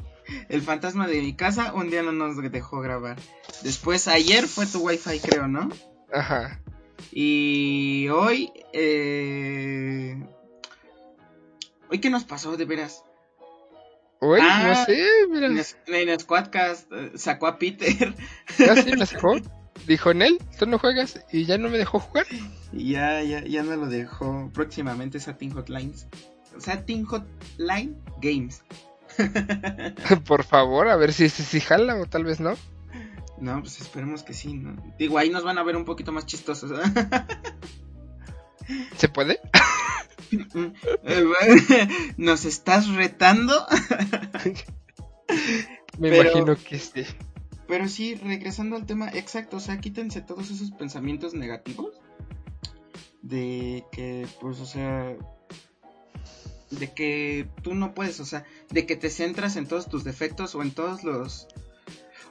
[0.49, 3.15] el fantasma de mi casa un día no nos dejó grabar.
[3.63, 5.69] Después, ayer fue tu wifi, creo, ¿no?
[6.11, 6.59] Ajá.
[7.11, 10.17] Y hoy, eh...
[11.89, 13.03] Hoy, ¿qué nos pasó, de veras?
[14.21, 15.47] Ah, no sé, mira.
[15.47, 18.13] En, en Squadcast eh, sacó a Peter.
[18.69, 19.35] ¿Ah, sí me sacó?
[19.87, 22.25] dijo en él, tú no juegas y ya no me dejó jugar.
[22.71, 24.49] Y ya, ya, ya no lo dejó.
[24.53, 26.07] Próximamente Satin Hotlines.
[26.57, 28.63] Satin Hotline Games.
[30.25, 32.55] Por favor, a ver si, si, si jala o tal vez no.
[33.39, 34.75] No, pues esperemos que sí, ¿no?
[34.97, 36.71] Digo, ahí nos van a ver un poquito más chistosos.
[38.97, 39.39] ¿Se puede?
[42.17, 43.65] ¿Nos estás retando?
[45.99, 47.05] Me imagino que sí.
[47.67, 51.99] Pero sí, regresando al tema, exacto, o sea, quítense todos esos pensamientos negativos
[53.21, 55.15] de que, pues, o sea,
[56.69, 60.53] de que tú no puedes, o sea, de que te centras en todos tus defectos
[60.53, 61.47] o en todos los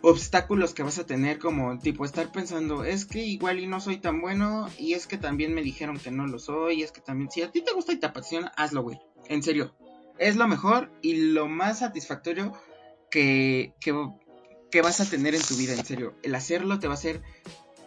[0.05, 3.97] obstáculos que vas a tener como tipo estar pensando, es que igual y no soy
[3.97, 7.01] tan bueno y es que también me dijeron que no lo soy, y es que
[7.01, 8.99] también si a ti te gusta y te apasiona, hazlo, güey.
[9.29, 9.75] En serio.
[10.19, 12.53] Es lo mejor y lo más satisfactorio
[13.11, 16.15] que, que, vas a tener en tu vida, en serio.
[16.23, 17.23] El hacerlo te va a hacer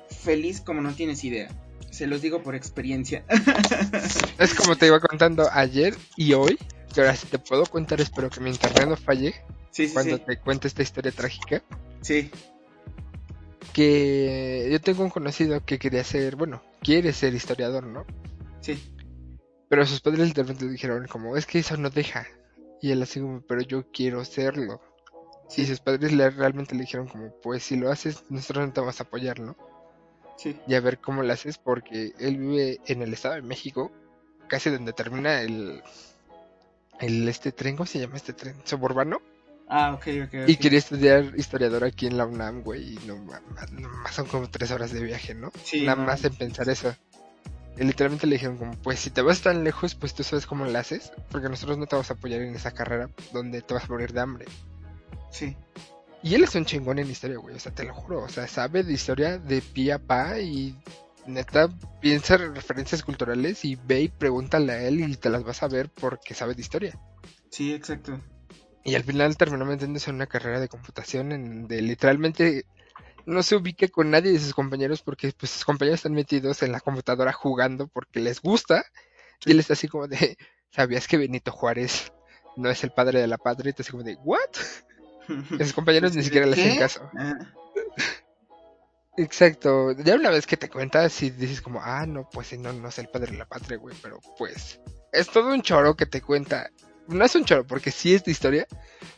[0.09, 1.49] feliz como no tienes idea.
[1.91, 3.23] Se los digo por experiencia.
[4.39, 6.57] es como te iba contando ayer y hoy.
[6.97, 9.35] Ahora si te puedo contar, espero que mi internet no falle.
[9.93, 11.61] cuando te cuente esta historia trágica.
[12.01, 12.31] Sí.
[13.73, 18.05] Que yo tengo un conocido que quería ser, bueno, quiere ser historiador, ¿no?
[18.61, 18.81] Sí.
[19.69, 22.25] Pero sus padres literalmente dijeron como, es que eso no deja.
[22.81, 24.81] Y él así como, pero yo quiero serlo.
[25.55, 28.79] Y sus padres le, realmente le dijeron como, pues si lo haces, nosotros no te
[28.79, 29.55] vamos a apoyar, ¿no?
[30.37, 30.59] Sí.
[30.67, 33.91] Y a ver cómo lo haces, porque él vive en el Estado de México,
[34.47, 35.81] casi donde termina el,
[36.99, 38.55] el este tren, ¿cómo se llama este tren?
[38.63, 39.21] ¿Suburbano?
[39.69, 40.47] Ah, ok, ok.
[40.47, 42.93] Y quería estudiar historiador aquí en la UNAM, güey.
[42.93, 45.51] Y no, más son como tres horas de viaje, ¿no?
[45.63, 45.85] Sí.
[45.85, 46.95] Nada más en pensar eso.
[47.77, 50.65] Y literalmente le dijeron como, pues si te vas tan lejos, pues tú sabes cómo
[50.65, 51.11] lo haces.
[51.29, 54.13] Porque nosotros no te vamos a apoyar en esa carrera donde te vas a morir
[54.13, 54.45] de hambre.
[55.31, 55.55] Sí.
[56.23, 57.55] Y él es un chingón en historia, güey.
[57.55, 58.23] O sea, te lo juro.
[58.23, 60.75] O sea, sabe de historia de pie a pa y
[61.27, 61.69] neta
[62.01, 65.67] piensa en referencias culturales y ve y pregúntale a él y te las vas a
[65.67, 66.99] ver porque sabe de historia.
[67.49, 68.21] Sí, exacto.
[68.83, 72.65] Y al final terminó metiéndose en una carrera de computación en de literalmente
[73.25, 76.71] no se ubique con nadie de sus compañeros porque pues sus compañeros están metidos en
[76.71, 78.85] la computadora jugando porque les gusta.
[79.45, 80.37] Y él está así como de,
[80.71, 82.13] ¿sabías que Benito Juárez
[82.55, 83.69] no es el padre de la patria?
[83.69, 84.39] Y está así como de, ¿what?
[85.59, 87.11] Y sus compañeros ni siquiera le hacen caso.
[87.17, 87.37] Ah.
[89.17, 89.91] Exacto.
[89.93, 92.99] Ya una vez que te cuentas y dices como, ah, no, pues no, no es
[92.99, 94.79] el padre de la patria, güey, pero pues
[95.11, 96.69] es todo un choro que te cuenta
[97.07, 98.67] no es un choro, porque sí es de historia,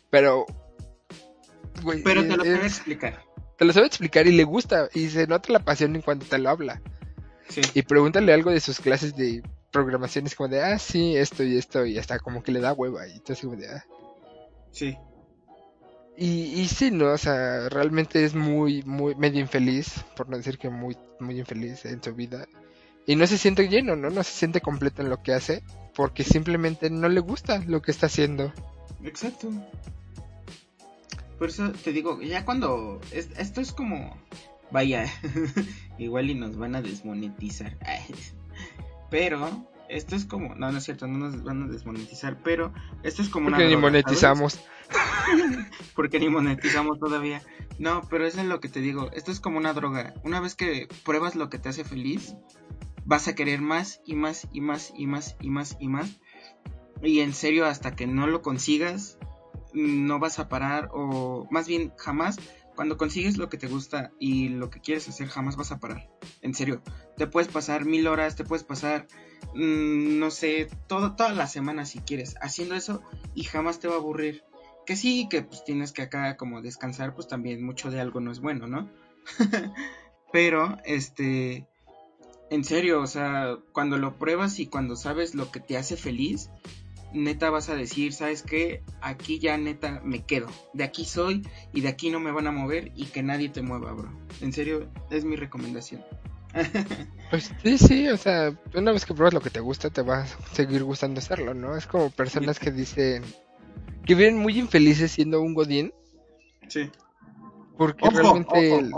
[0.09, 0.45] pero...
[2.03, 3.23] pero te lo sabe explicar.
[3.57, 6.37] Te lo sabe explicar y le gusta, y se nota la pasión en cuanto te
[6.37, 6.81] lo habla.
[7.49, 7.61] Sí.
[7.73, 11.57] Y pregúntale algo de sus clases de programación, es como de, ah, sí, esto y
[11.57, 13.85] esto, y hasta como que le da hueva, y entonces como de, ah.
[14.71, 14.97] Sí.
[16.19, 17.13] Y, y sí, ¿no?
[17.13, 21.85] O sea, realmente es muy, muy, medio infeliz, por no decir que muy, muy infeliz
[21.85, 22.45] en su vida.
[23.05, 24.09] Y no se siente lleno, ¿no?
[24.09, 25.63] No se siente completo en lo que hace
[25.95, 28.53] porque simplemente no le gusta lo que está haciendo.
[29.03, 29.49] Exacto.
[31.37, 34.15] Por eso te digo, ya cuando esto es como
[34.71, 35.07] vaya,
[35.97, 37.77] igual y nos van a desmonetizar.
[39.09, 42.73] pero esto es como, no, no es cierto, no nos van a desmonetizar, pero
[43.03, 44.59] esto es como Porque ni monetizamos.
[45.95, 47.41] Porque ni monetizamos todavía.
[47.77, 50.13] No, pero eso es lo que te digo, esto es como una droga.
[50.23, 52.35] Una vez que pruebas lo que te hace feliz,
[53.05, 56.19] vas a querer más y más y más y más y más y más.
[57.01, 59.17] Y en serio, hasta que no lo consigas,
[59.73, 62.37] no vas a parar o más bien jamás.
[62.75, 66.09] Cuando consigues lo que te gusta y lo que quieres hacer, jamás vas a parar.
[66.41, 66.81] En serio,
[67.17, 69.07] te puedes pasar mil horas, te puedes pasar,
[69.55, 73.01] mm, no sé, todo, toda la semana si quieres, haciendo eso
[73.35, 74.43] y jamás te va a aburrir.
[74.85, 78.31] Que sí, que pues tienes que acá como descansar, pues también mucho de algo no
[78.31, 78.89] es bueno, ¿no?
[80.31, 81.67] Pero, este,
[82.49, 86.49] en serio, o sea, cuando lo pruebas y cuando sabes lo que te hace feliz,
[87.13, 88.83] neta vas a decir, ¿sabes qué?
[89.01, 90.47] Aquí ya neta me quedo.
[90.73, 93.61] De aquí soy y de aquí no me van a mover y que nadie te
[93.61, 94.11] mueva, bro.
[94.41, 96.03] En serio, es mi recomendación.
[97.29, 100.23] pues sí, sí, o sea, una vez que pruebas lo que te gusta, te va
[100.23, 101.77] a seguir gustando hacerlo, ¿no?
[101.77, 103.23] Es como personas que dicen
[104.05, 105.93] que viven muy infelices siendo un godín.
[106.67, 106.89] Sí.
[107.77, 108.91] Porque realmente...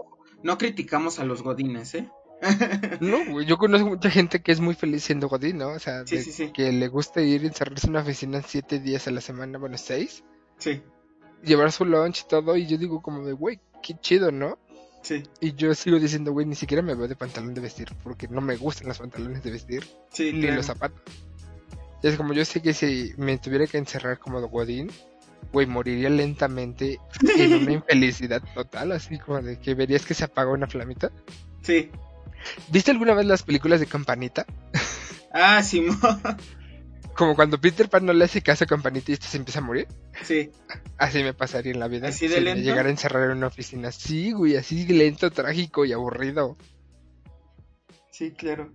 [0.43, 2.09] No criticamos a los godines, ¿eh?
[3.01, 5.69] no, yo conozco mucha gente que es muy feliz siendo godín, ¿no?
[5.69, 6.03] O sea,
[6.53, 9.77] que le gusta ir y encerrarse en una oficina siete días a la semana, bueno,
[9.77, 10.23] seis.
[10.57, 10.81] Sí.
[11.43, 14.57] Llevar su lunch y todo, y yo digo como de, güey, qué chido, ¿no?
[15.01, 15.23] Sí.
[15.39, 18.41] Y yo sigo diciendo, güey, ni siquiera me veo de pantalón de vestir, porque no
[18.41, 21.01] me gustan los pantalones de vestir, sí, ni los zapatos.
[22.03, 24.91] Y es como yo sé que si me tuviera que encerrar como godín,
[25.51, 26.99] güey, moriría lentamente
[27.37, 31.11] en una infelicidad total, así como de que verías que se apaga una flamita.
[31.61, 31.89] Sí.
[32.69, 34.45] ¿Viste alguna vez las películas de Campanita?
[35.33, 35.85] Ah, sí,
[37.21, 39.61] Como cuando Peter Pan no le hace caso a Campanita y este se empieza a
[39.61, 39.87] morir.
[40.23, 40.49] Sí.
[40.97, 42.07] Así me pasaría en la vida.
[42.07, 42.57] ¿Así de si lento?
[42.57, 43.91] me llegara a encerrar en una oficina.
[43.91, 46.57] Sí, güey, así lento, trágico y aburrido.
[48.09, 48.73] Sí, claro.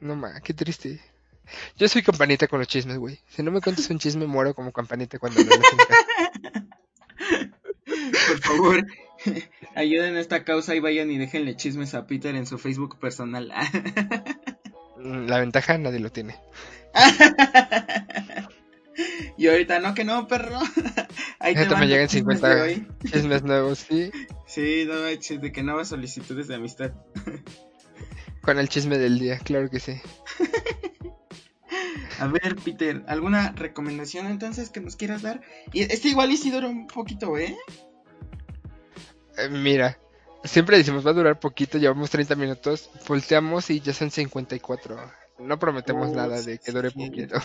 [0.00, 1.00] No ma, qué triste.
[1.76, 3.18] Yo soy campanita con los chismes, güey.
[3.26, 5.58] Si no me cuentas un chisme, muero como campanita cuando casa.
[8.28, 8.86] Por favor,
[9.74, 13.52] ayuden a esta causa y vayan y déjenle chismes a Peter en su Facebook personal.
[14.96, 16.36] La ventaja nadie lo tiene.
[19.36, 20.58] Y ahorita no, que no, perro.
[21.38, 22.88] Ahí te me llegan los chismes 50 de hoy.
[23.10, 24.10] chismes nuevos, sí.
[24.46, 26.92] Sí, no de que nuevas solicitudes de amistad.
[28.42, 30.00] Con el chisme del día, claro que sí.
[32.18, 35.40] A ver, Peter, ¿alguna recomendación entonces que nos quieras dar?
[35.72, 37.56] Y este igual y sí dura un poquito, ¿eh?
[39.36, 39.98] Eh, mira,
[40.42, 44.98] siempre decimos va a durar poquito, llevamos 30 minutos, volteamos y ya son 54.
[45.38, 47.36] No prometemos Oh, nada de que dure sí, poquito.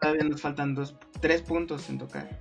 [0.00, 2.38] Todavía nos faltan dos, tres puntos en tocar.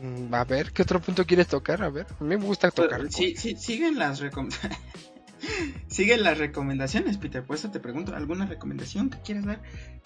[0.00, 1.82] Mm, A ver, ¿qué otro punto quieres tocar?
[1.82, 2.98] A ver, a mí me gusta tocar.
[3.00, 4.50] Pero, sí, sí, siguen las recom-
[5.88, 7.44] siguen las recomendaciones, Peter.
[7.44, 9.62] Por eso te pregunto, ¿alguna recomendación que quieras dar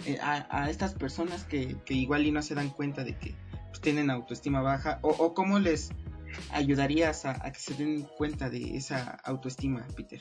[0.06, 3.34] eh, a, a estas personas que, que igual y no se dan cuenta de que
[3.68, 4.98] pues, tienen autoestima baja?
[5.02, 5.90] O, o cómo les
[6.52, 10.20] ayudarías a, a que se den cuenta de esa autoestima, Peter?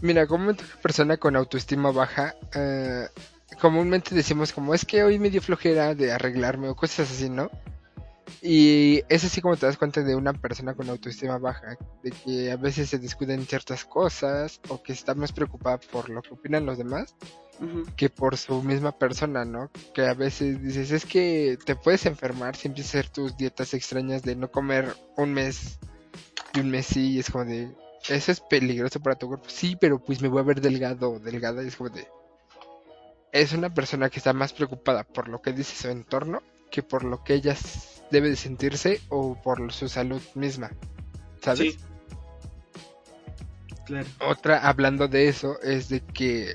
[0.00, 3.08] Mira, como una persona con autoestima baja, eh,
[3.60, 7.50] comúnmente decimos como es que hoy me dio flojera de arreglarme o cosas así, ¿no?
[8.42, 12.52] Y es así como te das cuenta de una persona con autoestima baja, de que
[12.52, 16.66] a veces se descuidan ciertas cosas o que está más preocupada por lo que opinan
[16.66, 17.14] los demás
[17.96, 19.70] que por su misma persona, ¿no?
[19.94, 23.74] Que a veces dices, es que te puedes enfermar si empiezas a hacer tus dietas
[23.74, 25.78] extrañas de no comer un mes
[26.54, 27.74] y un mes sí, y es como de,
[28.08, 29.48] eso es peligroso para tu cuerpo.
[29.48, 32.06] Sí, pero pues me voy a ver delgado o delgada, y es como de,
[33.32, 37.04] es una persona que está más preocupada por lo que dice su entorno que por
[37.04, 37.56] lo que ella
[38.10, 40.70] debe de sentirse o por su salud misma,
[41.42, 41.74] ¿sabes?
[41.74, 41.78] Sí.
[43.86, 44.06] Claro.
[44.20, 46.54] Otra, hablando de eso, es de que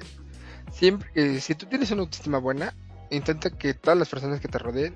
[0.72, 2.76] siempre que si tú tienes una autoestima buena,
[3.10, 4.96] intenta que todas las personas que te rodeen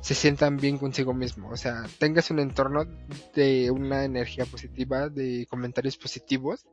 [0.00, 1.50] se sientan bien consigo mismo.
[1.50, 2.84] O sea, tengas un entorno
[3.34, 6.66] de una energía positiva, de comentarios positivos.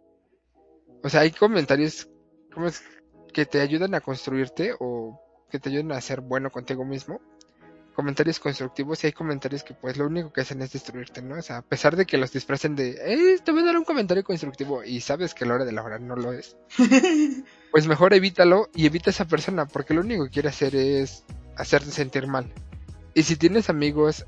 [1.03, 2.09] O sea, hay comentarios
[2.53, 2.81] ¿cómo es?
[3.33, 7.21] que te ayudan a construirte o que te ayudan a ser bueno contigo mismo.
[7.93, 11.35] Comentarios constructivos y hay comentarios que pues lo único que hacen es destruirte, ¿no?
[11.35, 13.83] O sea, a pesar de que los disfracen de, eh, te voy a dar un
[13.83, 16.55] comentario constructivo y sabes que a la hora de la hora no lo es,
[17.71, 21.25] pues mejor evítalo y evita a esa persona porque lo único que quiere hacer es
[21.55, 22.53] hacerte sentir mal.
[23.17, 24.27] Y si tienes amigos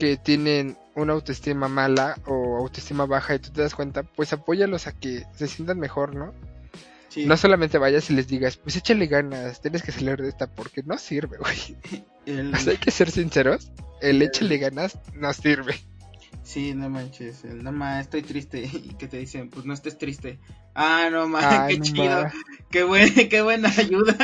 [0.00, 4.88] que tienen una autoestima mala o autoestima baja y tú te das cuenta, pues apóyalos
[4.88, 6.34] a que se sientan mejor, ¿no?
[7.08, 7.24] Sí.
[7.24, 10.82] No solamente vayas y les digas, pues échale ganas, tienes que salir de esta porque
[10.82, 11.76] no sirve, güey.
[12.26, 13.70] El- O sea, hay que ser sinceros,
[14.02, 15.76] el échale ganas no sirve.
[16.42, 19.98] Sí, no manches, el, no ma, estoy triste y que te dicen, pues no estés
[19.98, 20.40] triste.
[20.74, 22.32] Ah, no ma, Ay, qué no chido, ma.
[22.72, 24.16] qué buen, qué buena ayuda.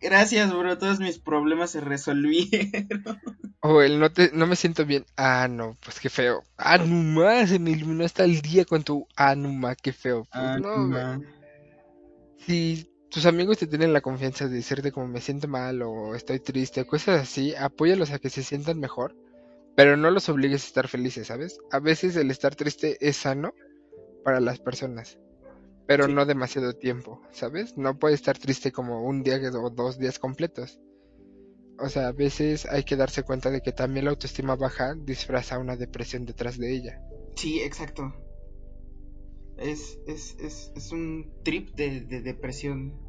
[0.00, 3.20] Gracias, bro, todos mis problemas se resolvieron.
[3.60, 5.04] O el no te, no me siento bien.
[5.16, 6.44] Ah, no, pues qué feo.
[6.56, 9.92] Ah, no más, se me iluminó hasta el día con tu ah, no ma, qué
[9.92, 10.26] feo.
[10.32, 11.20] Pues Ah, no.
[12.46, 16.40] Si tus amigos te tienen la confianza de decirte como me siento mal o estoy
[16.40, 19.16] triste, cosas así, apóyalos a que se sientan mejor,
[19.74, 21.58] pero no los obligues a estar felices, ¿sabes?
[21.72, 23.52] A veces el estar triste es sano
[24.24, 25.18] para las personas,
[25.88, 26.12] pero Sí.
[26.12, 27.76] no demasiado tiempo, ¿sabes?
[27.76, 30.78] No puedes estar triste como un día o dos días completos.
[31.80, 35.58] O sea, a veces hay que darse cuenta de que también la autoestima baja disfraza
[35.58, 37.00] una depresión detrás de ella.
[37.36, 38.12] Sí, exacto.
[39.56, 43.00] Es, es, es, es un trip de, de depresión.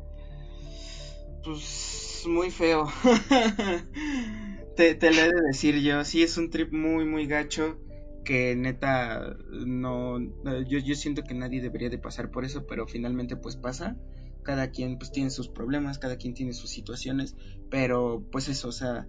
[1.44, 2.88] Pues muy feo.
[4.76, 6.04] te, te lo he de decir yo.
[6.06, 7.78] Sí, es un trip muy, muy gacho.
[8.30, 10.20] Que neta, no.
[10.68, 13.98] Yo, yo siento que nadie debería de pasar por eso, pero finalmente pues pasa.
[14.44, 17.36] Cada quien pues tiene sus problemas, cada quien tiene sus situaciones.
[17.72, 19.08] Pero pues eso, o sea,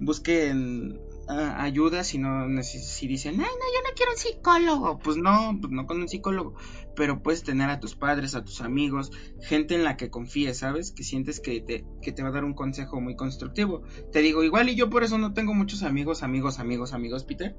[0.00, 4.98] busquen ah, ayuda si no si dicen, ay no, yo no quiero un psicólogo.
[4.98, 6.54] Pues no, pues no con un psicólogo.
[6.94, 10.92] Pero puedes tener a tus padres, a tus amigos, gente en la que confíes, ¿sabes?
[10.92, 13.80] Que sientes que te, que te va a dar un consejo muy constructivo.
[14.12, 17.56] Te digo, igual y yo por eso no tengo muchos amigos, amigos, amigos, amigos, Peter.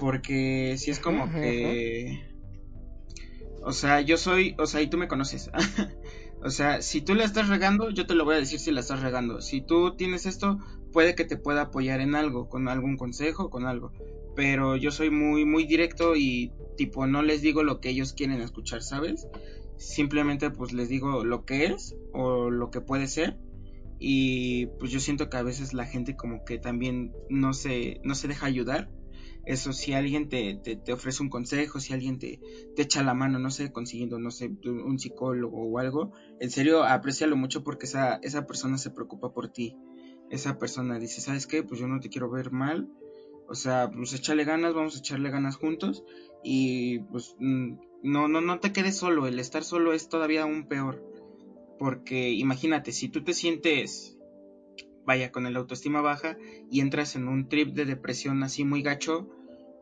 [0.00, 2.26] Porque si es como que...
[3.62, 5.50] O sea, yo soy, o sea, y tú me conoces.
[6.42, 8.80] O sea, si tú la estás regando, yo te lo voy a decir si la
[8.80, 9.42] estás regando.
[9.42, 10.58] Si tú tienes esto,
[10.90, 13.92] puede que te pueda apoyar en algo, con algún consejo, con algo.
[14.34, 18.40] Pero yo soy muy, muy directo y tipo no les digo lo que ellos quieren
[18.40, 19.28] escuchar, ¿sabes?
[19.76, 23.36] Simplemente pues les digo lo que es o lo que puede ser.
[23.98, 28.14] Y pues yo siento que a veces la gente como que también no se, no
[28.14, 28.88] se deja ayudar
[29.52, 32.40] eso, si alguien te, te, ofrece un consejo, si alguien te,
[32.76, 36.84] te, echa la mano, no sé, consiguiendo, no sé, un psicólogo o algo, en serio,
[36.84, 39.76] aprecialo mucho porque esa, esa persona se preocupa por ti.
[40.30, 41.62] Esa persona dice, ¿sabes qué?
[41.62, 42.88] Pues yo no te quiero ver mal.
[43.48, 46.04] O sea, pues échale ganas, vamos a echarle ganas juntos.
[46.44, 47.74] Y pues mm,
[48.04, 49.26] no, no, no te quedes solo.
[49.26, 51.04] El estar solo es todavía aún peor.
[51.80, 54.20] Porque imagínate, si tú te sientes
[55.04, 56.36] vaya, con el autoestima baja
[56.70, 59.28] y entras en un trip de depresión así muy gacho,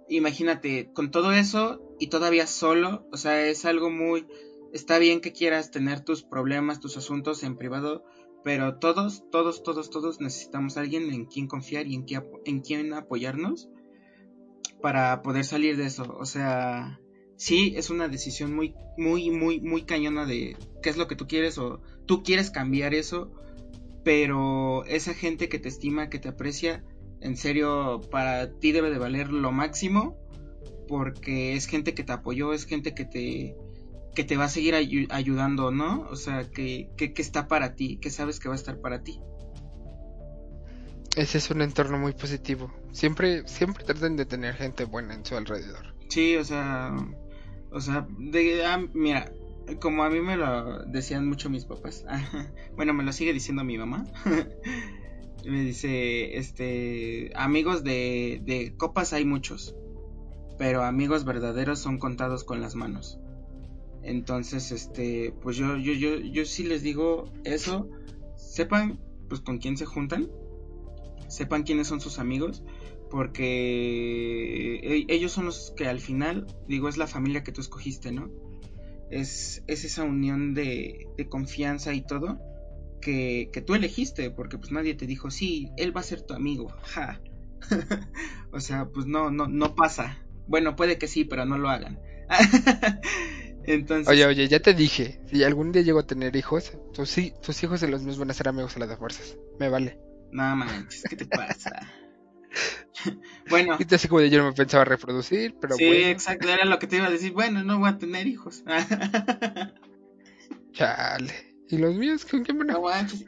[0.09, 4.26] imagínate, con todo eso y todavía solo, o sea, es algo muy...
[4.72, 8.04] Está bien que quieras tener tus problemas, tus asuntos en privado,
[8.44, 12.61] pero todos, todos, todos, todos necesitamos a alguien en quien confiar y en, quien, en
[12.61, 13.70] quien apoyarnos
[14.82, 16.16] para poder salir de eso.
[16.18, 17.00] O sea,
[17.36, 21.26] sí, es una decisión muy, muy, muy, muy cañona de qué es lo que tú
[21.26, 23.32] quieres o tú quieres cambiar eso
[24.09, 26.82] pero esa gente que te estima, que te aprecia,
[27.20, 30.16] en serio, para ti debe de valer lo máximo,
[30.88, 33.56] porque es gente que te apoyó, es gente que te,
[34.14, 34.74] que te va a seguir
[35.10, 36.06] ayudando, ¿no?
[36.10, 39.02] O sea, que, que, que está para ti, que sabes que va a estar para
[39.02, 39.20] ti.
[41.16, 42.72] Ese es un entorno muy positivo.
[42.92, 45.94] Siempre, siempre traten de tener gente buena en su alrededor.
[46.08, 46.94] Sí, o sea,
[47.70, 49.30] o sea, de, ah, mira,
[49.80, 52.04] como a mí me lo decían mucho mis papás,
[52.76, 54.06] bueno, me lo sigue diciendo mi mamá.
[55.45, 59.74] me dice, este, amigos de, de copas hay muchos,
[60.59, 63.18] pero amigos verdaderos son contados con las manos.
[64.03, 67.89] Entonces, este, pues yo, yo, yo, yo sí les digo eso,
[68.36, 70.30] sepan, pues con quién se juntan,
[71.28, 72.62] sepan quiénes son sus amigos,
[73.11, 78.12] porque e, ellos son los que al final, digo, es la familia que tú escogiste,
[78.12, 78.30] ¿no?
[79.11, 82.39] es, esa unión de, confianza y todo
[83.01, 86.68] que, tú elegiste, porque pues nadie te dijo, sí, él va a ser tu amigo,
[86.82, 87.20] ja.
[88.53, 90.18] o sea, pues no, no, no pasa.
[90.46, 92.01] Bueno, puede que sí, pero no lo hagan.
[93.64, 94.09] Entonces...
[94.09, 97.80] Oye, oye, ya te dije, si algún día llego a tener hijos, tus, tus hijos
[97.80, 99.36] de los míos van a ser amigos a las de fuerzas.
[99.59, 99.99] Me vale.
[100.32, 101.70] No manches, ¿qué te pasa?
[103.51, 103.76] bueno.
[103.78, 106.86] Y así como de yo no me pensaba reproducir, pero Sí, exacto, era lo que
[106.86, 107.32] te iba a decir.
[107.32, 108.64] Bueno, no voy a tener hijos.
[110.72, 111.47] Chale.
[111.70, 112.78] ¿Y los míos con quién van a...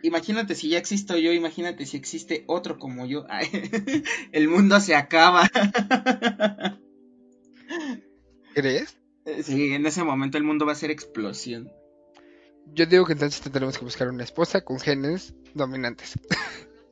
[0.03, 3.27] imagínate si ya existo yo, imagínate si existe otro como yo.
[4.33, 5.51] el mundo se acaba.
[8.55, 8.97] ¿Crees?
[9.27, 11.71] Eh, sí, en ese momento el mundo va a ser explosión.
[12.73, 16.19] Yo digo que entonces tendremos que buscar una esposa con genes dominantes.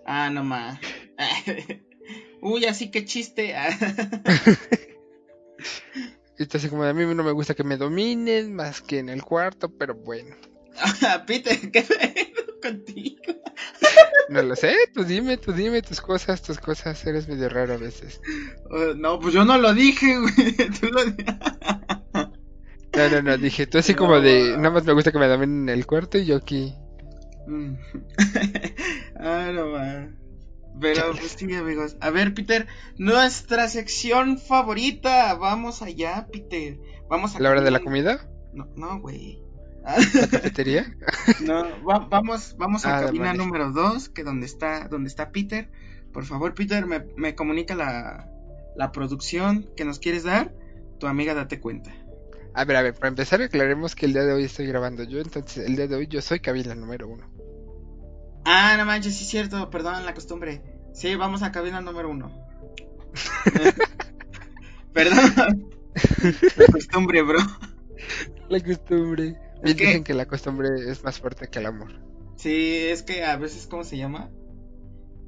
[0.05, 0.78] Ah, no más.
[2.42, 3.55] Uy, así que chiste.
[6.53, 9.70] Así como a mí no me gusta que me dominen más que en el cuarto,
[9.70, 10.36] pero bueno.
[11.26, 13.22] Peter, ¿qué pedo contigo?
[14.29, 17.79] no lo sé, tú dime, tú dime tus cosas, tus cosas, eres medio raro a
[17.79, 18.20] veces.
[18.70, 20.57] Uh, no, pues yo no lo dije, güey.
[20.81, 21.05] Tú lo...
[22.97, 25.68] no, no, no, dije, tú así como de, nada más me gusta que me dominen
[25.68, 26.74] en el cuarto y yo aquí.
[27.47, 27.74] Mm.
[29.20, 30.18] ah, no, man.
[30.81, 31.97] Pero pues sí, amigos.
[32.01, 32.66] A ver, Peter,
[32.99, 35.35] nuestra sección favorita.
[35.35, 36.79] Vamos allá, Peter.
[37.09, 38.29] Vamos a ¿La hora de la comida?
[38.53, 39.41] No, no, güey.
[39.85, 40.95] ¿La cafetería?
[41.45, 41.64] no,
[42.11, 45.70] vamos, vamos a ah, cabina número 2, que donde está, donde está Peter.
[46.12, 48.29] Por favor, Peter, me, me comunica la,
[48.76, 50.55] la producción que nos quieres dar.
[50.99, 51.93] Tu amiga, date cuenta.
[52.55, 55.20] A ver, a ver, para empezar aclaremos que el día de hoy estoy grabando yo,
[55.20, 57.24] entonces el día de hoy yo soy cabina número uno.
[58.45, 60.62] Ah, no manches, sí es cierto, perdón la costumbre.
[60.93, 62.33] Sí, vamos a cabina número uno.
[64.93, 65.70] perdón.
[66.57, 67.39] La costumbre, bro.
[68.49, 69.37] La costumbre.
[69.62, 69.86] Es que...
[69.86, 71.92] dicen que la costumbre es más fuerte que el amor.
[72.36, 74.30] Sí, es que a veces, ¿cómo se llama?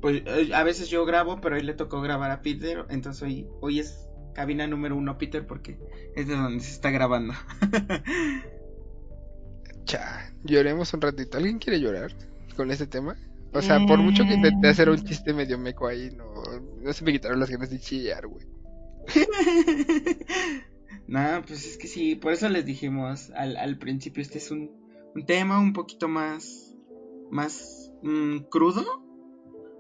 [0.00, 3.48] Pues eh, a veces yo grabo, pero hoy le tocó grabar a Peter, entonces hoy,
[3.60, 5.78] hoy es cabina número uno, Peter, porque
[6.14, 7.34] es de donde se está grabando.
[9.84, 11.36] Cha, lloremos un ratito.
[11.36, 12.12] ¿Alguien quiere llorar?
[12.60, 13.16] con este tema.
[13.52, 16.26] O sea, por mucho que intenté hacer un chiste medio meco ahí, no,
[16.82, 18.46] no se me quitaron las ganas de chillar, güey.
[21.06, 24.70] nah, pues es que sí, por eso les dijimos al, al principio, este es un,
[25.14, 26.74] un tema un poquito más,
[27.30, 28.84] más mm, crudo,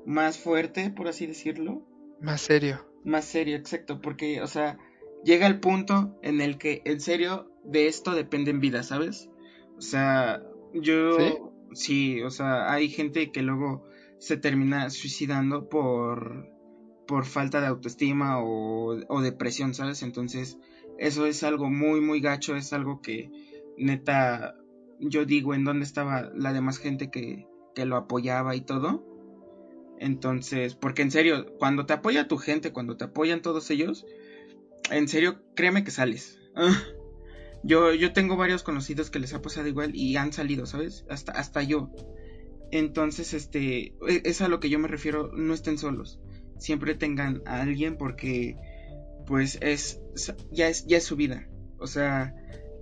[0.06, 1.86] más fuerte, por así decirlo.
[2.20, 2.86] Más serio.
[3.04, 4.78] Más serio, exacto, porque, o sea,
[5.24, 9.30] llega el punto en el que, en serio, de esto dependen vidas, ¿sabes?
[9.76, 10.42] O sea,
[10.74, 11.16] Yo,
[11.72, 12.22] ¿Sí?
[12.22, 13.86] o sea, hay gente que luego
[14.18, 16.46] se termina suicidando por,
[17.06, 20.02] por falta de autoestima o, o depresión, ¿sabes?
[20.02, 20.58] Entonces,
[21.00, 23.30] eso es algo muy, muy gacho, es algo que
[23.76, 24.54] neta,
[25.00, 29.04] yo digo, ¿en dónde estaba la demás gente que, que lo apoyaba y todo?
[29.98, 34.06] Entonces, porque en serio, cuando te apoya tu gente, cuando te apoyan todos ellos,
[34.90, 36.38] en serio, créeme que sales.
[37.62, 41.04] Yo, yo tengo varios conocidos que les ha pasado igual y han salido, ¿sabes?
[41.10, 41.90] Hasta, hasta yo.
[42.70, 46.18] Entonces, este, e, es a lo que yo me refiero, no estén solos.
[46.58, 48.56] Siempre tengan a alguien porque,
[49.30, 50.00] pues, es,
[50.50, 51.46] ya es, ya es su vida.
[51.78, 52.34] O sea,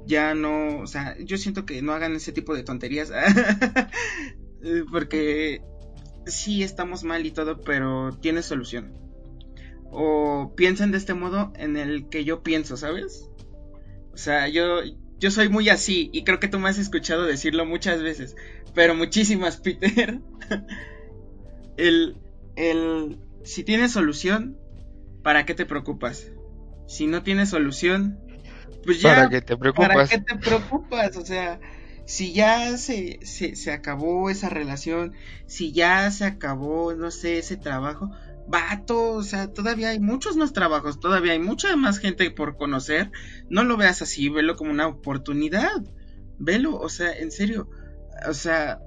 [0.07, 3.13] ya no, o sea, yo siento que no hagan ese tipo de tonterías.
[4.91, 5.61] porque
[6.25, 8.95] sí estamos mal y todo, pero tiene solución.
[9.91, 13.29] O piensen de este modo en el que yo pienso, ¿sabes?
[14.15, 14.81] O sea, yo,
[15.19, 18.37] yo soy muy así y creo que tú me has escuchado decirlo muchas veces,
[18.75, 20.23] pero muchísimas, Peter.
[21.77, 22.17] el,
[22.57, 24.57] el, si tienes solución,
[25.23, 26.33] ¿para qué te preocupas?
[26.89, 28.19] Si no tienes solución,
[28.85, 29.15] pues ya.
[29.15, 29.89] ¿Para qué te preocupas?
[29.89, 31.17] ¿Para qué te preocupas?
[31.19, 31.61] O sea,
[32.07, 35.13] si ya se, se, se acabó esa relación,
[35.47, 38.11] si ya se acabó, no sé, ese trabajo,
[38.49, 43.13] vato, o sea, todavía hay muchos más trabajos, todavía hay mucha más gente por conocer.
[43.51, 45.85] No lo veas así, velo como una oportunidad.
[46.39, 47.69] Velo, o sea, en serio,
[48.27, 48.81] o sea,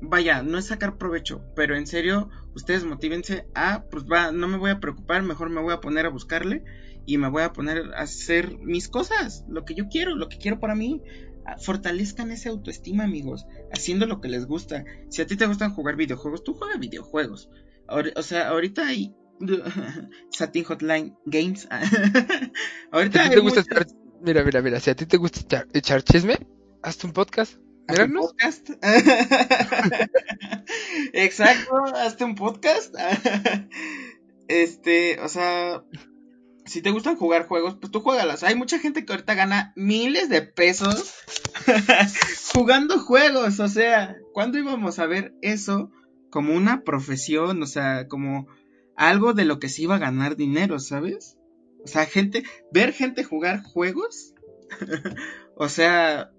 [0.00, 4.56] vaya, no es sacar provecho, pero en serio, ustedes motívense a, pues va, no me
[4.56, 6.64] voy a preocupar, mejor me voy a poner a buscarle
[7.06, 10.38] y me voy a poner a hacer mis cosas, lo que yo quiero, lo que
[10.38, 11.02] quiero para mí.
[11.60, 14.84] Fortalezcan esa autoestima, amigos, haciendo lo que les gusta.
[15.10, 17.48] Si a ti te gustan jugar videojuegos, tú juega videojuegos
[17.88, 19.14] o sea, ahorita hay
[20.30, 21.68] Satin Hotline Games.
[22.90, 23.64] ahorita te gusta
[24.22, 26.38] Mira, mira, mira, si a ti te gusta echar, chisme,
[26.82, 27.58] hazte un podcast.
[27.86, 28.70] ¿Hazte un podcast?
[31.12, 32.94] Exacto, hazte un podcast.
[34.48, 35.84] este, o sea,
[36.66, 38.42] si te gustan jugar juegos, pues tú juegalas.
[38.42, 41.14] Hay mucha gente que ahorita gana miles de pesos
[42.54, 43.60] jugando juegos.
[43.60, 45.90] O sea, ¿cuándo íbamos a ver eso?
[46.36, 48.46] como una profesión, o sea, como
[48.94, 51.38] algo de lo que se iba a ganar dinero, ¿sabes?
[51.82, 54.34] O sea, gente, ver gente jugar juegos,
[55.56, 56.30] o sea,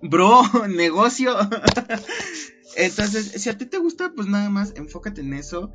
[0.00, 1.34] bro, negocio.
[2.76, 5.72] Entonces, si a ti te gusta, pues nada más enfócate en eso,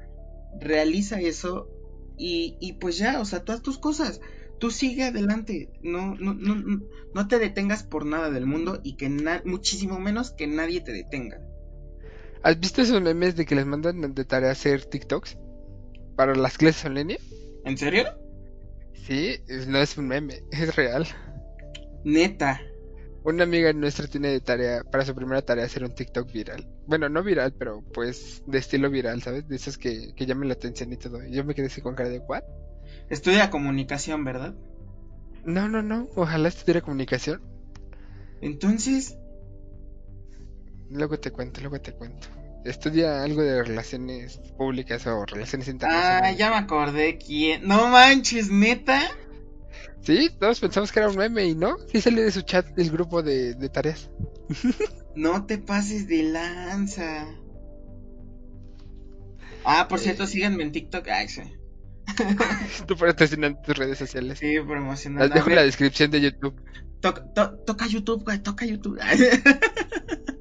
[0.59, 1.69] realiza eso
[2.17, 4.21] y, y pues ya, o sea, todas tus cosas.
[4.59, 6.81] Tú sigue adelante, no, no, no,
[7.13, 9.09] no te detengas por nada del mundo y que
[9.45, 11.39] muchísimo menos que nadie te detenga.
[12.41, 15.37] ¿Has visto esos memes de que les mandan de tarea hacer TikToks?
[16.15, 17.17] Para las clases en línea.
[17.65, 18.05] ¿En serio?
[18.93, 19.35] Sí,
[19.67, 21.05] no es un meme, es real.
[22.03, 22.61] Neta.
[23.27, 26.65] Una amiga nuestra tiene de tarea, para su primera tarea, hacer un TikTok viral.
[26.87, 29.45] Bueno, no viral, pero pues de estilo viral, ¿sabes?
[29.49, 31.21] De esos que, que llamen la atención y todo.
[31.21, 32.43] Y yo me quedé así con cara de, ¿what?
[33.09, 34.55] Estudia comunicación, ¿verdad?
[35.43, 36.07] No, no, no.
[36.15, 37.41] Ojalá estudiara comunicación.
[38.39, 39.17] Entonces,
[40.89, 42.29] Luego te cuento, luego te cuento.
[42.63, 46.21] Estudia algo de relaciones públicas o relaciones internacionales.
[46.23, 47.67] Ah, ya me acordé quién.
[47.67, 49.01] No manches, neta.
[50.01, 51.77] Sí, todos pensamos que era un meme y no.
[51.91, 54.09] Sí salió de su chat del grupo de, tareas.
[55.15, 57.27] no te pases de lanza.
[59.65, 60.27] Ah, por cierto, eh.
[60.27, 61.07] síganme en TikTok.
[61.09, 61.41] Ay, sí.
[62.87, 64.39] Tú en tus redes sociales.
[64.39, 65.25] Sí, promocionando.
[65.25, 66.55] Las dejo en la descripción de YouTube.
[67.01, 68.99] toca YouTube, güey, toca YouTube.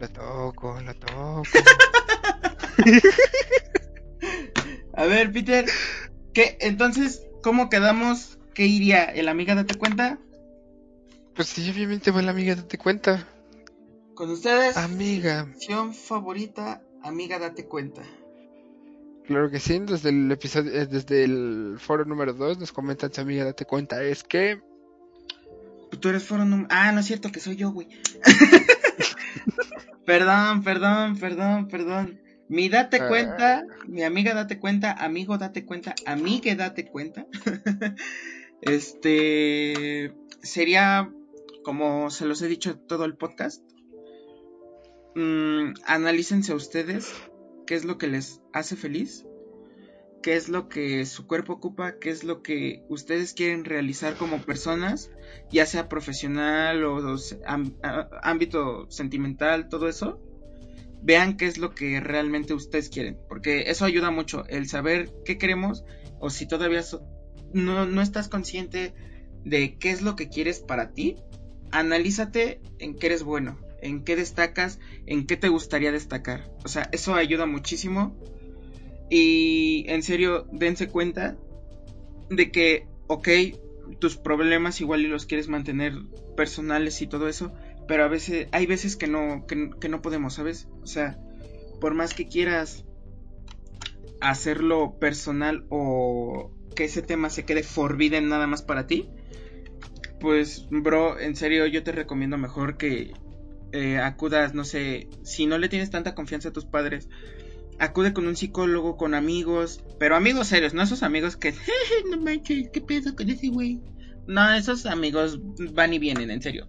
[0.00, 1.42] Lo toco, lo toco.
[4.94, 5.66] A ver, Peter,
[6.32, 6.56] ¿qué?
[6.60, 8.38] Entonces, ¿cómo quedamos?
[8.54, 9.04] ¿Qué iría?
[9.04, 10.18] ¿El amiga date cuenta?
[11.34, 13.26] Pues sí, obviamente va la amiga date cuenta.
[14.14, 14.76] Con ustedes.
[14.76, 15.48] Amiga.
[15.54, 18.02] Opción favorita, amiga date cuenta.
[19.26, 23.20] Claro que sí, desde el episodio, eh, desde el foro número 2 nos comentan su
[23.20, 24.60] amiga date cuenta, es que...
[26.00, 26.68] Tú eres foro número...
[26.70, 27.88] Ah, no es cierto que soy yo, güey.
[30.10, 32.20] Perdón, perdón, perdón, perdón.
[32.48, 33.06] Mi date ah.
[33.06, 37.26] cuenta, mi amiga date cuenta, amigo date cuenta, amigue date cuenta.
[38.62, 41.12] este sería,
[41.64, 43.62] como se los he dicho todo el podcast,
[45.14, 47.12] mm, analícense a ustedes
[47.66, 49.24] qué es lo que les hace feliz
[50.22, 54.42] qué es lo que su cuerpo ocupa, qué es lo que ustedes quieren realizar como
[54.42, 55.10] personas,
[55.50, 57.16] ya sea profesional o,
[58.22, 60.20] ámbito sentimental, todo eso.
[61.02, 65.38] Vean qué es lo que realmente ustedes quieren, porque eso ayuda mucho, el saber qué
[65.38, 65.84] queremos
[66.18, 66.82] o si todavía
[67.52, 68.94] no, no estás consciente
[69.44, 71.16] de qué es lo que quieres para ti,
[71.70, 76.50] analízate en qué eres bueno, en qué destacas, en qué te gustaría destacar.
[76.64, 78.16] O sea, eso ayuda muchísimo.
[79.08, 81.36] Y en serio, dense cuenta
[82.28, 83.28] de que, ok,
[83.98, 85.94] tus problemas igual y los quieres mantener
[86.36, 87.52] personales y todo eso,
[87.88, 90.68] pero a veces hay veces que no, que, no podemos, ¿sabes?
[90.82, 91.18] O sea,
[91.80, 92.84] por más que quieras
[94.20, 99.08] hacerlo personal o que ese tema se quede forbidden nada más para ti,
[100.20, 103.14] pues, bro, en serio, yo te recomiendo mejor que
[103.72, 107.08] eh, acudas, no sé, si no le tienes tanta confianza a tus padres,
[107.78, 111.54] acude con un psicólogo, con amigos, pero amigos serios, no esos amigos que,
[112.10, 113.80] no manches, ¿qué pedo con ese güey?
[114.26, 115.40] No, esos amigos
[115.72, 116.68] van y vienen, en serio.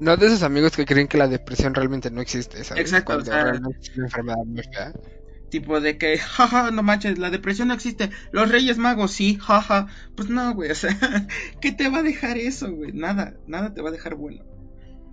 [0.00, 2.82] No de esos amigos que creen que la depresión realmente no existe, ¿sabes?
[2.82, 4.92] Exacto, o sea, realmente es una enfermedad muy fea.
[5.50, 8.10] Tipo de que, jaja, no manches, la depresión no existe.
[8.32, 9.88] Los Reyes Magos sí, jaja.
[10.14, 10.96] Pues no, güey, o sea,
[11.60, 12.92] ¿qué te va a dejar eso, güey?
[12.92, 14.44] Nada, nada te va a dejar bueno.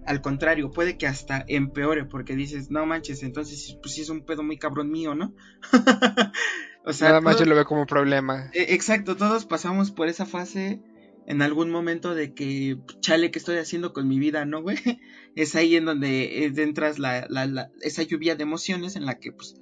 [0.05, 4.25] Al contrario, puede que hasta empeore porque dices, no manches, entonces pues sí es un
[4.25, 5.35] pedo muy cabrón mío, ¿no?
[6.85, 8.49] o sea, nada más yo lo veo como problema.
[8.53, 10.81] E, exacto, todos pasamos por esa fase
[11.27, 14.77] en algún momento de que, chale, ¿qué estoy haciendo con mi vida, no, güey?
[15.35, 19.31] Es ahí en donde eh, entras la, la, esa lluvia de emociones en la que,
[19.31, 19.55] pues,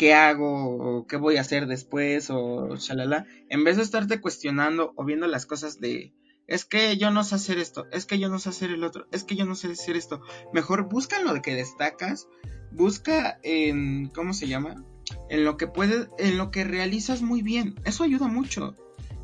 [0.00, 1.04] ¿qué hago?
[1.06, 2.30] ¿Qué voy a hacer después?
[2.30, 3.26] O chalala.
[3.50, 6.14] En vez de estarte cuestionando o viendo las cosas de,
[6.46, 9.06] es que yo no sé hacer esto, es que yo no sé hacer el otro,
[9.12, 10.22] es que yo no sé hacer esto.
[10.54, 12.28] Mejor busca en lo que destacas,
[12.70, 14.82] busca en, ¿cómo se llama?
[15.28, 17.74] En lo que puedes, en lo que realizas muy bien.
[17.84, 18.74] Eso ayuda mucho.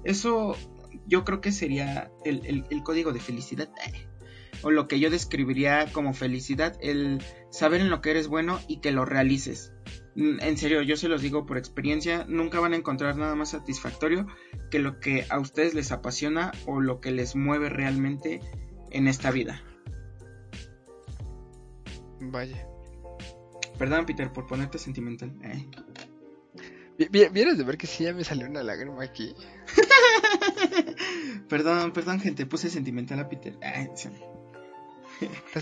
[0.05, 0.59] Eso
[1.07, 3.71] yo creo que sería el, código de felicidad.
[4.61, 8.81] O lo que yo describiría como felicidad, el saber en lo que eres bueno y
[8.81, 9.73] que lo realices.
[10.17, 13.51] Mm, en serio, yo se los digo por experiencia, nunca van a encontrar nada más
[13.51, 14.27] satisfactorio
[14.71, 18.41] que lo que a ustedes les apasiona o lo que les mueve realmente
[18.91, 19.63] en esta vida.
[22.19, 22.67] Vaya.
[23.79, 25.35] Perdón, Peter, por ponerte sentimental.
[25.45, 25.67] Eh.
[27.11, 29.35] ¿Vienes de ver que sí ya me salió una lágrima aquí?
[31.49, 33.59] perdón, perdón, gente, puse sentimental a Peter.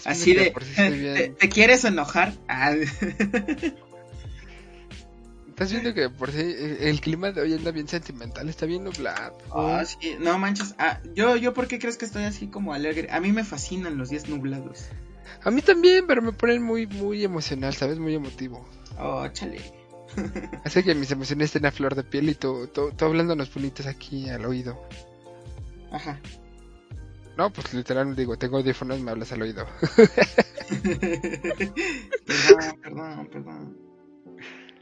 [0.05, 1.35] Así de.
[1.37, 2.35] ¿te, quieres enojar?
[2.47, 2.77] Ah.
[5.55, 9.39] Estás viendo que por si el clima de hoy anda bien sentimental, está bien nublado.
[9.55, 10.75] Ah, sí, no manches.
[10.79, 13.07] Ah, yo, yo, ¿por qué crees que estoy así como alegre?
[13.13, 14.89] A mí me fascinan los días nublados.
[15.45, 18.01] A mí también, pero me ponen muy, muy emocional, ¿sabes?
[18.01, 18.69] Muy emotivo.
[18.99, 19.61] Oh, chale.
[20.65, 23.87] Hace que mis emociones estén a flor de piel y tú, tú, tú hablándonos bonitos
[23.87, 24.77] aquí al oído.
[25.93, 26.19] Ajá.
[27.37, 29.65] No, pues literal digo, tengo audífonos, me hablas al oído.
[32.27, 33.85] perdón, perdón, perdón.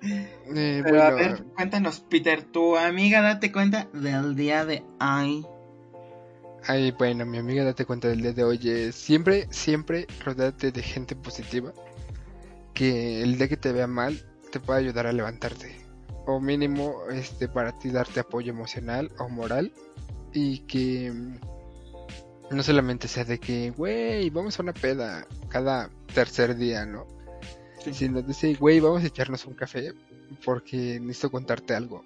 [0.02, 5.46] Eh, Pero a ver, cuéntanos, Peter, tu amiga date cuenta del día de hoy.
[6.64, 11.16] Ay, bueno, mi amiga date cuenta del día de hoy siempre, siempre rodeate de gente
[11.16, 11.72] positiva.
[12.74, 15.76] Que el día que te vea mal te pueda ayudar a levantarte.
[16.26, 19.72] O mínimo, este, para ti darte apoyo emocional o moral.
[20.32, 21.36] Y que mm,
[22.56, 27.06] no solamente sea de que, güey, vamos a una peda cada tercer día, ¿no?
[27.90, 29.92] Si nos dice, güey, vamos a echarnos un café
[30.44, 32.04] porque necesito contarte algo,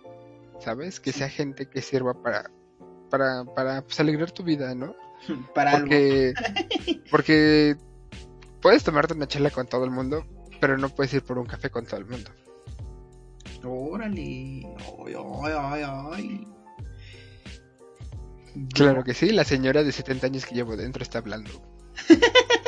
[0.60, 1.00] ¿sabes?
[1.00, 2.50] Que sea gente que sirva para,
[3.10, 4.94] para, para pues, alegrar tu vida, ¿no?
[5.54, 6.34] Para porque,
[7.10, 7.76] porque
[8.60, 10.26] puedes tomarte una chela con todo el mundo,
[10.60, 12.30] pero no puedes ir por un café con todo el mundo.
[13.64, 14.62] Órale,
[15.06, 15.14] ay,
[15.58, 16.48] ay, ay,
[18.74, 21.50] Claro que sí, la señora de 70 años que llevo dentro está hablando.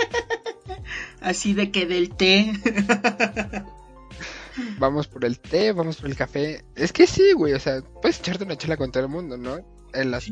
[1.20, 2.52] Así de que del té.
[4.78, 6.64] vamos por el té, vamos por el café.
[6.74, 9.58] Es que sí, güey, o sea, puedes echarte una chela con todo el mundo, ¿no?
[9.94, 10.30] En las,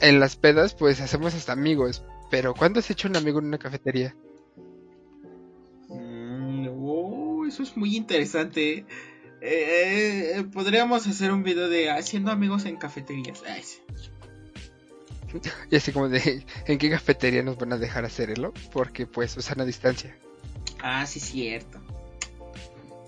[0.00, 2.04] En las pedas, pues hacemos hasta amigos.
[2.30, 4.16] Pero ¿cuándo has hecho un amigo en una cafetería?
[5.88, 8.86] Mm, oh, eso es muy interesante.
[9.40, 13.42] Eh, eh, podríamos hacer un video de haciendo amigos en cafeterías.
[15.70, 18.52] Y así como de, ¿en qué cafetería nos van a dejar hacerlo?
[18.72, 20.16] Porque pues usan a distancia.
[20.82, 21.80] Ah, sí, cierto.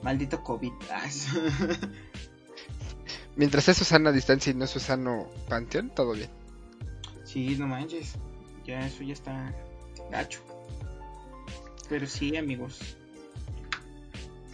[0.03, 0.73] Maldito COVID.
[0.91, 1.09] Ah,
[3.37, 6.29] Mientras es a distancia y no es Susano Panteón, todo bien.
[7.25, 8.15] Sí, no manches.
[8.65, 9.55] Ya eso ya está
[10.11, 10.41] gacho.
[11.89, 12.98] Pero sí, amigos.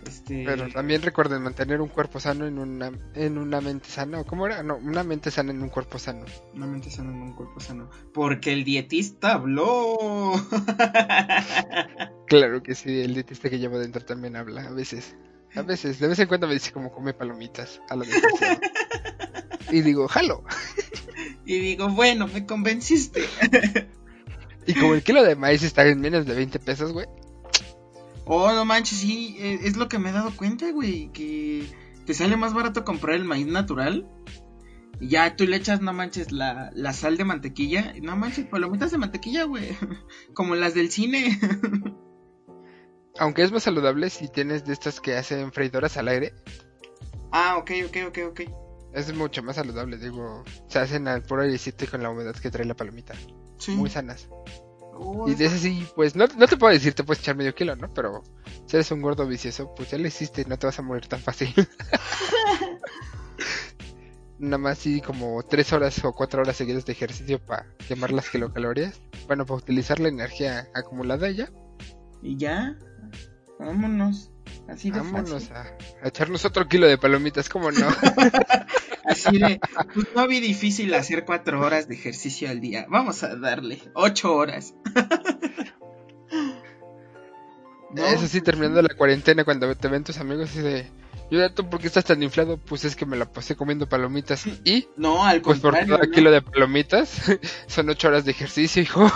[0.07, 0.45] Este...
[0.45, 4.25] Pero también recuerden mantener un cuerpo sano en una, en una mente sana.
[4.25, 4.63] ¿Cómo era?
[4.63, 6.25] No, una mente sana en un cuerpo sano.
[6.55, 7.91] Una mente sana en un cuerpo sano.
[8.13, 10.33] Porque el dietista habló.
[12.27, 15.17] claro que sí, el dietista que llevo dentro también habla a veces.
[15.55, 18.05] A veces, de vez en cuando me dice como come palomitas a lo
[19.71, 20.45] Y digo, jalo.
[21.47, 23.23] Y digo, bueno, me convenciste.
[24.67, 27.07] Y como el kilo de maíz está en menos de 20 pesos, güey.
[28.27, 31.67] Oh, no manches, sí, eh, es lo que me he dado cuenta, güey, que
[32.07, 34.09] te sale más barato comprar el maíz natural.
[35.01, 37.95] Y ya tú le echas, no manches, la, la sal de mantequilla.
[38.01, 39.77] No manches, palomitas de mantequilla, güey.
[40.35, 41.39] Como las del cine.
[43.19, 46.35] Aunque es más saludable si tienes de estas que hacen freidoras al aire.
[47.33, 48.41] ah, ok, ok, ok, ok.
[48.93, 50.45] Es mucho más saludable, digo.
[50.69, 53.15] Se hacen al puro airecito y con la humedad que trae la palomita.
[53.59, 53.73] Sí.
[53.73, 54.29] Muy sanas.
[55.27, 57.77] Y de ese sí, pues no, no te puedo decir, te puedes echar medio kilo,
[57.77, 57.93] ¿no?
[57.93, 58.23] Pero
[58.67, 61.21] si eres un gordo vicioso, pues ya lo hiciste no te vas a morir tan
[61.21, 61.53] fácil.
[64.39, 68.29] Nada más sí como tres horas o cuatro horas seguidas de ejercicio para quemar las
[68.29, 69.01] kilocalorías.
[69.27, 71.51] Bueno, para utilizar la energía acumulada ya.
[72.23, 72.77] Y ya,
[73.59, 74.34] vámonos.
[74.69, 75.53] Así de Vámonos fácil.
[75.55, 77.87] a, a echarnos otro kilo de palomitas, ¿cómo no?
[79.05, 79.61] Así de,
[79.93, 82.87] pues no vi difícil hacer cuatro horas de ejercicio al día.
[82.89, 84.75] Vamos a darle ocho horas.
[87.91, 90.87] No, Eso sí, terminando la cuarentena, cuando te ven tus amigos y de...
[91.31, 92.57] Yo ¿tú por qué estás tan inflado?
[92.59, 94.45] Pues es que me la pasé comiendo palomitas.
[94.65, 95.95] Y, No, al pues por contrario.
[95.97, 96.13] cada ¿no?
[96.13, 97.23] kilo de palomitas,
[97.69, 99.09] son ocho horas de ejercicio, hijo.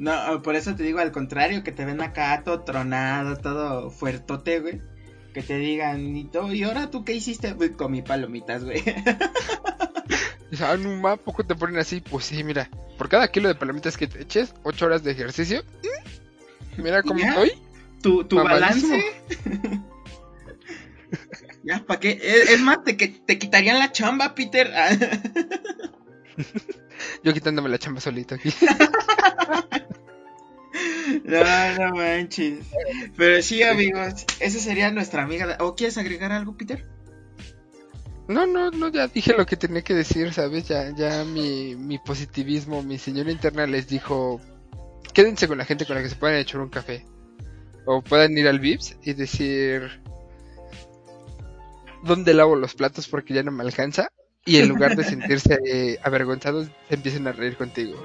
[0.00, 4.60] No, por eso te digo al contrario, que te ven acá todo tronado, todo fuertote,
[4.60, 4.80] güey.
[5.34, 7.54] Que te digan, y, todo, ¿y ahora tú qué hiciste?
[7.54, 8.82] Pues comí palomitas, güey.
[10.60, 12.00] Ah, no, ¿a poco te ponen así?
[12.00, 15.62] Pues sí, mira, por cada kilo de palomitas que te eches, ocho horas de ejercicio.
[16.76, 17.28] Mira cómo ¿Ya?
[17.28, 17.52] estoy.
[18.02, 19.00] tu tu balance.
[21.62, 22.18] ya, ¿para qué?
[22.20, 24.72] Es, es más, te, que- te quitarían la chamba, Peter.
[27.22, 28.52] Yo quitándome la chamba solito aquí.
[31.24, 32.66] no, no manches.
[33.16, 35.56] Pero sí, amigos, esa sería nuestra amiga.
[35.60, 36.86] ¿O quieres agregar algo, Peter?
[38.28, 40.68] No, no, no, ya dije lo que tenía que decir, ¿sabes?
[40.68, 44.40] Ya, ya mi, mi positivismo, mi señora interna les dijo,
[45.12, 47.04] quédense con la gente con la que se puedan echar un café.
[47.86, 50.00] O puedan ir al Vips y decir,
[52.04, 54.12] ¿dónde lavo los platos porque ya no me alcanza?
[54.44, 57.96] Y en lugar de sentirse eh, avergonzados, se empiecen a reír contigo.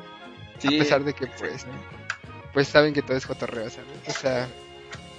[0.58, 1.68] A pesar de que, pues,
[2.56, 3.90] pues saben que todo es cotorreo, ¿sabes?
[4.08, 4.48] O sea,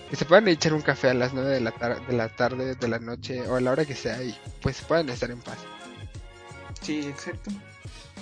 [0.08, 2.88] que se puedan echar un café a las 9 de la, de la tarde, de
[2.88, 5.58] la noche o a la hora que sea y pues puedan estar en paz.
[6.80, 7.50] Sí, exacto.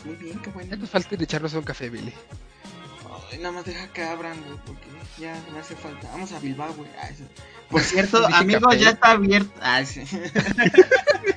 [0.04, 0.68] Muy bien, qué bueno.
[0.68, 2.12] Ya nos falta echarnos un café, Billy.
[3.30, 4.86] Ay, nada más deja que abran, güey, porque
[5.16, 6.08] ya me hace falta.
[6.08, 6.90] Vamos a Bilbao, güey.
[7.70, 8.80] Por cierto, amigos, café.
[8.80, 9.52] ya está abierto.
[9.62, 10.02] Ah, sí.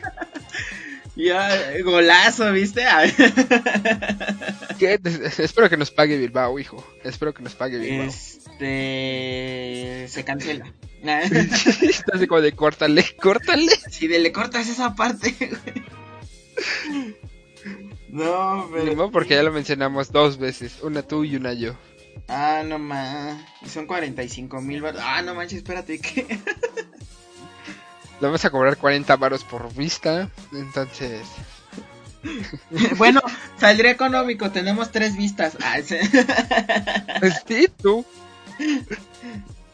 [1.17, 2.85] ya, eh, golazo, ¿viste?
[4.79, 4.99] ¿Qué?
[5.37, 6.85] Espero que nos pague Bilbao, hijo.
[7.03, 8.07] Espero que nos pague Bilbao.
[8.07, 10.07] Este.
[10.07, 10.71] Se cancela.
[11.03, 13.71] Estás así como de córtale, córtale.
[13.89, 15.85] si de le cortas esa parte, güey.
[18.09, 18.95] No, pero.
[18.95, 20.77] modo, porque ya lo mencionamos dos veces.
[20.81, 21.75] Una tú y una yo.
[22.27, 23.39] Ah, no más.
[23.67, 24.83] Son 45 mil.
[24.99, 26.25] Ah, no manches, espérate, ¿qué?
[28.19, 30.29] Le vamos a cobrar 40 varos por vista.
[30.51, 31.27] Entonces,
[32.97, 33.21] bueno,
[33.57, 35.57] saldría económico, tenemos tres vistas.
[35.63, 35.97] Ah, sí.
[37.47, 38.05] sí, tú.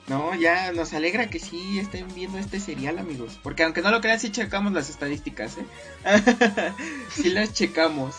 [0.07, 3.39] No, ya nos alegra que sí estén viendo este serial, amigos.
[3.41, 5.65] Porque aunque no lo crean, sí checamos las estadísticas, ¿eh?
[7.09, 8.15] sí las checamos.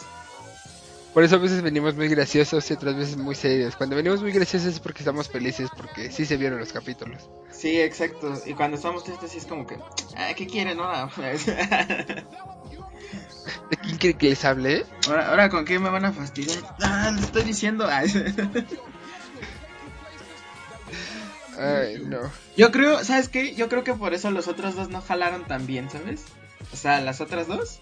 [1.15, 3.77] Por eso a veces venimos muy graciosos y otras veces muy serios.
[3.77, 7.31] Cuando venimos muy graciosos es porque estamos felices, porque sí se vieron los capítulos.
[7.53, 8.35] Sí, exacto.
[8.45, 9.79] Y cuando estamos tristes, sí es como que,
[10.17, 11.09] ah, ¿qué quieren ahora?
[13.71, 14.85] ¿De quién quiere que les hable?
[15.07, 15.31] ahora?
[15.31, 16.59] Ahora, ¿con qué me van a fastidiar?
[16.81, 17.87] Ah, le estoy diciendo.
[17.89, 18.09] Ay,
[22.05, 22.29] no.
[22.57, 23.55] Yo creo, ¿sabes qué?
[23.55, 26.25] Yo creo que por eso los otros dos no jalaron tan bien, ¿sabes?
[26.73, 27.79] O sea, las otras dos.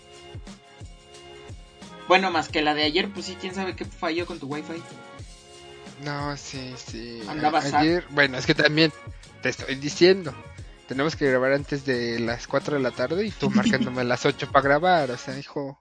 [2.09, 4.83] Bueno, más que la de ayer, pues sí, quién sabe qué falló con tu wifi.
[6.05, 7.23] No, sí, sí.
[7.29, 7.81] Andaba sad.
[7.81, 8.93] Ayer, bueno, es que también
[9.41, 10.35] te estoy diciendo.
[10.89, 14.27] Tenemos que grabar antes de las 4 de la tarde y tú marcándome a las
[14.27, 15.11] 8 para grabar.
[15.11, 15.81] O sea, hijo,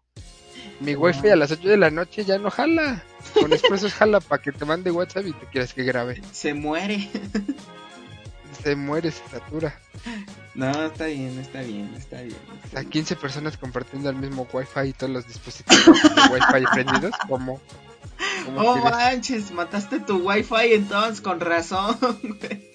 [0.80, 3.04] mi wifi a las 8 de la noche ya no jala.
[3.34, 6.22] Con expresos jala para que te mande WhatsApp y tú quieras que grabe.
[6.32, 7.10] Se muere.
[8.64, 9.80] Se muere, se satura.
[10.54, 12.38] No, está bien, está bien, está bien.
[12.72, 17.14] Sea, 15 personas compartiendo el mismo wifi y todos los dispositivos de wifi prendidos.
[17.28, 17.60] ¿Cómo
[18.58, 18.92] Oh quieres?
[18.92, 21.98] manches, mataste tu wifi entonces, con razón.
[22.40, 22.72] Te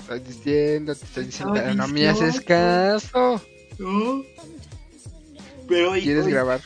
[0.00, 3.40] estoy diciendo, te estoy diciendo, pero no me haces caso.
[3.78, 4.22] No.
[5.68, 6.60] Pero hoy, ¿Quieres hoy- grabar?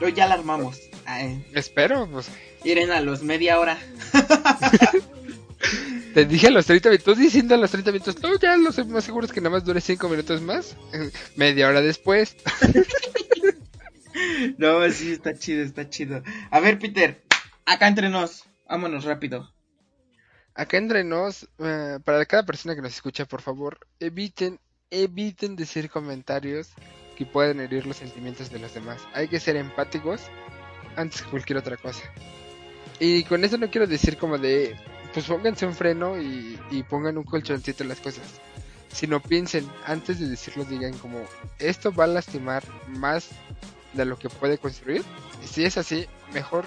[0.00, 0.78] hoy ya la armamos.
[1.06, 2.28] Ay, Espero, pues.
[2.64, 3.78] Miren a los media hora.
[6.14, 8.84] Te dije a los 30 minutos, diciendo a los 30 minutos, no, ya lo sé,
[8.84, 10.76] más seguro es que nada más dure 5 minutos más.
[11.36, 12.36] Media hora después.
[14.58, 16.22] No, sí, está chido, está chido.
[16.50, 17.24] A ver, Peter,
[17.66, 19.52] acá entre nos, vámonos rápido.
[20.54, 24.60] Acá entre nos, eh, para cada persona que nos escucha, por favor, eviten,
[24.90, 26.68] eviten decir comentarios
[27.16, 29.02] que pueden herir los sentimientos de los demás.
[29.14, 30.20] Hay que ser empáticos
[30.96, 32.02] antes que cualquier otra cosa.
[33.00, 34.76] Y con eso no quiero decir como de,
[35.14, 38.24] pues pónganse un freno y, y pongan un colchoncito en las cosas.
[38.92, 41.24] Sino piensen, antes de decirlo, digan como,
[41.58, 43.30] esto va a lastimar más
[43.92, 45.02] de lo que puede construir.
[45.42, 46.64] Y si es así, mejor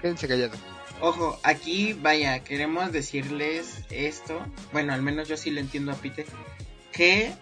[0.00, 0.58] quédense callados.
[1.00, 4.44] Ojo, aquí vaya, queremos decirles esto.
[4.72, 6.26] Bueno, al menos yo sí le entiendo a Pite.
[6.92, 7.32] Que,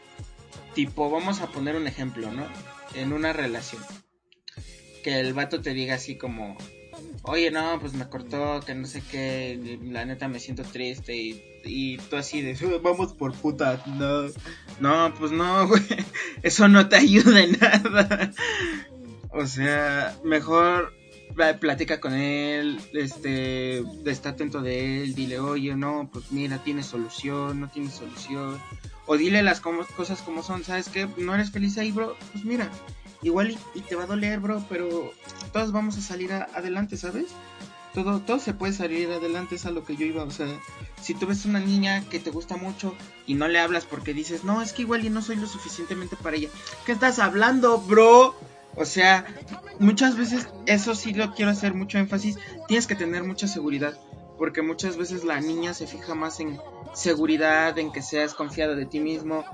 [0.74, 2.46] tipo, vamos a poner un ejemplo, ¿no?
[2.94, 3.82] En una relación.
[5.02, 6.56] Que el vato te diga así como,
[7.22, 11.42] oye, no, pues me cortó, que no sé qué, la neta me siento triste y,
[11.64, 14.28] y tú así de, vamos por puta, no,
[14.80, 15.82] no, pues no, güey,
[16.42, 18.32] eso no te ayuda en nada.
[19.30, 20.94] O sea, mejor
[21.60, 27.60] platica con él, este, está atento de él, dile, oye, no, pues mira, tiene solución,
[27.60, 28.58] no tiene solución.
[29.06, 31.08] O dile las cosas como son, ¿sabes qué?
[31.16, 32.70] No eres feliz ahí, bro, pues mira,
[33.22, 35.12] igual y, te va a doler, bro, pero
[35.52, 37.26] todos vamos a salir adelante, ¿sabes?
[37.94, 40.46] Todo, todo se puede salir adelante, es a lo que yo iba, o sea,
[41.00, 42.94] si tú ves una niña que te gusta mucho
[43.26, 46.16] y no le hablas porque dices, no, es que igual y no soy lo suficientemente
[46.16, 46.48] para ella,
[46.84, 48.34] ¿qué estás hablando, bro?
[48.76, 49.26] O sea,
[49.80, 52.36] muchas veces, eso sí lo quiero hacer mucho énfasis,
[52.68, 53.98] tienes que tener mucha seguridad,
[54.36, 56.60] porque muchas veces la niña se fija más en
[56.94, 59.44] seguridad, en que seas confiado de ti mismo,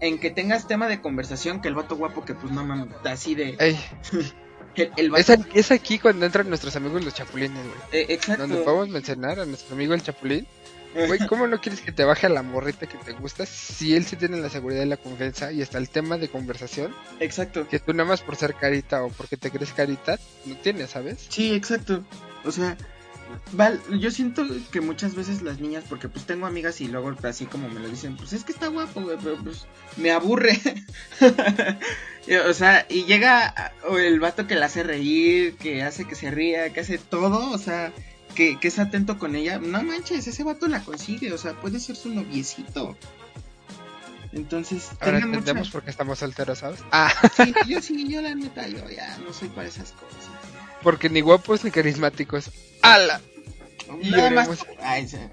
[0.00, 3.34] en que tengas tema de conversación que el vato guapo que pues no mames, así
[3.34, 3.56] de...
[5.54, 8.02] es, aquí cuando entran nuestros amigos los chapulines, güey.
[8.02, 8.46] Eh, exacto.
[8.46, 10.46] Donde podemos mencionar a nuestro amigo el chapulín.
[10.94, 14.04] Güey, ¿cómo no quieres que te baje a la morrita que te gusta si él
[14.04, 16.92] sí tiene la seguridad y la confianza y hasta el tema de conversación?
[17.20, 17.68] Exacto.
[17.68, 21.26] Que tú nada más por ser carita o porque te crees carita, no tienes, ¿sabes?
[21.28, 22.02] Sí, exacto.
[22.44, 22.76] O sea,
[23.98, 27.68] yo siento que muchas veces las niñas, porque pues tengo amigas y luego así como
[27.68, 29.66] me lo dicen, pues es que está guapo, güey, pero pues
[29.96, 30.58] me aburre.
[32.48, 36.72] o sea, y llega el vato que la hace reír, que hace que se ría,
[36.72, 37.92] que hace todo, o sea,
[38.34, 41.80] que, que es atento con ella, no manches, ese vato la consigue, o sea, puede
[41.80, 42.96] ser su noviecito.
[44.32, 46.80] Entonces, ahora entendemos por qué estamos solteros, ¿sabes?
[46.92, 47.12] Ah.
[47.36, 50.30] Sí, yo sí, yo la neta, yo ya no soy para esas cosas.
[50.82, 52.50] Porque ni guapos ni carismáticos.
[52.82, 53.20] ¡Hala!
[54.02, 54.66] Nada más.
[54.80, 55.16] Ay, sí.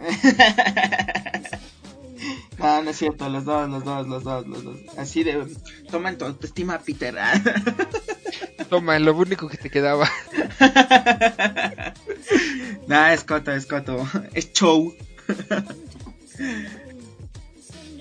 [2.57, 4.77] no, no es cierto, los dos, los dos, los dos, los dos.
[4.97, 5.47] Así de.
[5.89, 7.15] Toma en tu autoestima, Peter.
[8.69, 10.09] Toma, lo único que te quedaba.
[12.87, 14.07] Nah, es coto, es coto.
[14.33, 14.95] Es show.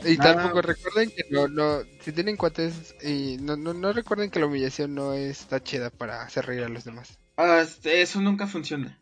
[0.04, 4.38] Y tampoco recuerden que no, no, si tienen cuates y no, no, no recuerden que
[4.38, 7.18] la humillación no está chida para hacer reír a los demás.
[7.36, 8.98] Ah, este, eso nunca funciona.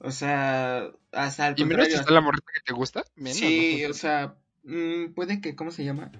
[0.00, 3.04] O sea, hasta el ¿Y menos si está la morrita que te gusta?
[3.24, 4.34] sí, o sea,
[4.64, 6.10] mm, puede que, ¿cómo se llama?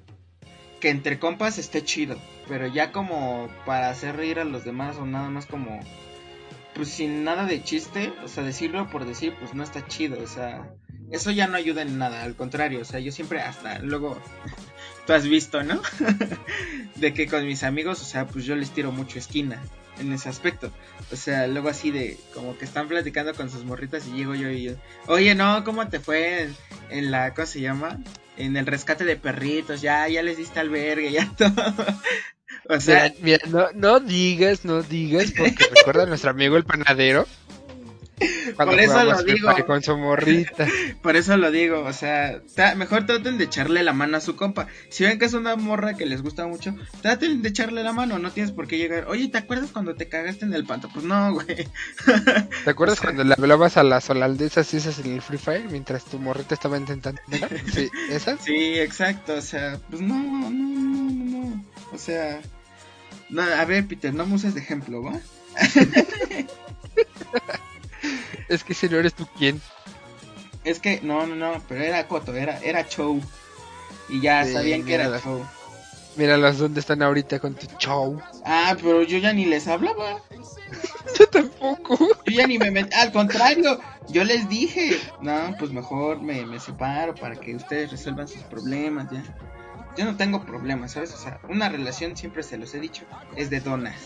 [0.81, 2.17] Que entre compas esté chido,
[2.49, 5.81] pero ya como para hacer reír a los demás o nada más como
[6.75, 10.27] pues sin nada de chiste, o sea, decirlo por decir, pues no está chido, o
[10.27, 10.75] sea,
[11.11, 14.19] eso ya no ayuda en nada, al contrario, o sea, yo siempre hasta luego,
[15.07, 15.81] tú has visto, ¿no?
[16.97, 19.63] de que con mis amigos, o sea, pues yo les tiro mucho esquina
[19.99, 20.71] en ese aspecto,
[21.13, 24.51] o sea, luego así de, como que están platicando con sus morritas y llego yo
[24.51, 24.73] y yo,
[25.07, 26.51] oye, no, ¿cómo te fue
[26.91, 27.99] en, la, ¿cómo se llama?
[28.37, 31.75] En el rescate de perritos, ya, ya les diste albergue, ya todo.
[32.69, 37.27] O sea, mira, no, no digas, no digas, porque recuerda a nuestro amigo el panadero.
[38.57, 39.49] Por eso lo digo.
[39.67, 40.67] Con su morrita.
[41.03, 42.41] Por eso lo digo, o sea,
[42.77, 44.67] mejor traten de echarle la mano a su compa.
[44.89, 48.19] Si ven que es una morra que les gusta mucho, traten de echarle la mano,
[48.19, 49.07] no tienes por qué llegar.
[49.09, 50.89] Oye, ¿te acuerdas cuando te cagaste en el panto?
[50.93, 51.69] Pues no, güey.
[52.65, 56.19] ¿Te acuerdas cuando le hablabas a las holandesas esas en el Free Fire mientras tu
[56.19, 57.21] morrita estaba intentando?
[58.45, 61.65] Sí, exacto, o sea, pues no, no, no, no, no.
[61.93, 62.41] O sea,
[63.29, 65.21] no, a ver, Peter, no me uses de ejemplo, ¿va?
[68.49, 69.61] Es que si no eres tú, ¿quién?
[70.65, 73.21] Es que, no, no, no, pero era Coto, era, era show.
[74.09, 75.45] Y ya sabían que era show.
[76.17, 78.21] Míralas dónde están ahorita con tu show.
[78.45, 80.23] Ah, pero yo ya ni les hablaba.
[81.19, 81.99] yo tampoco.
[82.25, 82.95] Yo ya ni me metí.
[82.95, 83.79] Al contrario,
[84.09, 89.11] yo les dije, no, pues mejor me, me separo para que ustedes resuelvan sus problemas,
[89.11, 89.23] ya
[89.97, 91.13] yo no tengo problemas, ¿sabes?
[91.15, 93.97] O sea, una relación, siempre se los he dicho, es de donas.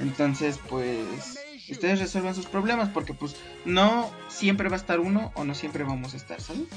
[0.00, 1.35] Entonces, pues,
[1.72, 5.84] ustedes resuelvan sus problemas porque pues no siempre va a estar uno o no siempre
[5.84, 6.68] vamos a estar, ¿sabes?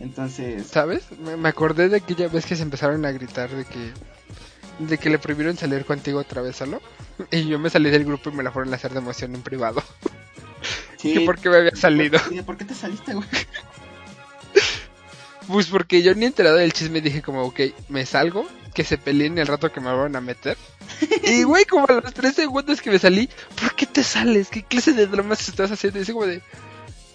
[0.00, 0.66] Entonces...
[0.66, 1.04] ¿Sabes?
[1.18, 3.92] Me acordé de aquella vez que se empezaron a gritar de que...
[4.78, 6.80] De que le prohibieron salir contigo otra vez solo.
[7.32, 9.42] Y yo me salí del grupo y me la fueron a hacer de emoción en
[9.42, 9.82] privado.
[10.98, 11.14] Sí.
[11.14, 12.18] que por qué me había salido.
[12.28, 13.28] ¿Y de por qué te saliste, güey?
[15.46, 19.38] Pues porque yo ni enterado del chisme dije como, ok, me salgo, que se peleen
[19.38, 20.56] el rato que me van a meter.
[21.22, 23.28] Y güey, como a los tres segundos que me salí,
[23.60, 24.48] ¿por qué te sales?
[24.48, 25.98] ¿Qué clase de dramas estás haciendo?
[25.98, 26.42] Y dice como de,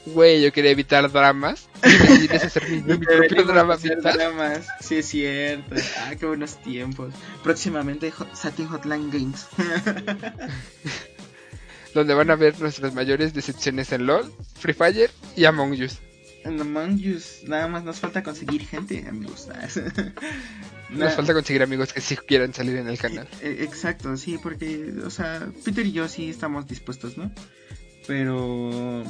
[0.06, 1.68] güey, yo quería evitar dramas.
[1.84, 4.68] Y me hacer mi, mi propio drama dramas.
[4.82, 5.76] Sí, es cierto.
[5.99, 7.14] Ah, qué buenos tiempos.
[7.43, 9.47] Próximamente Satin Hotline Games.
[11.93, 15.99] Donde van a ver nuestras mayores decepciones en LOL, Free Fire y Among Us.
[16.43, 19.47] En Among Us, nada más nos falta conseguir gente, amigos.
[20.94, 23.28] Nos falta conseguir amigos que sí quieran salir en el canal.
[23.41, 27.32] Eh, Exacto, sí, porque, o sea, Peter y yo sí estamos dispuestos, ¿no?
[28.08, 29.04] Pero,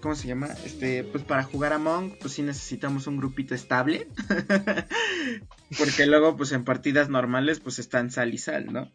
[0.00, 0.48] ¿cómo se llama?
[0.64, 4.06] Este, pues para jugar a Monk, pues sí necesitamos un grupito estable.
[5.78, 8.90] porque luego, pues en partidas normales, pues están sal y sal, ¿no?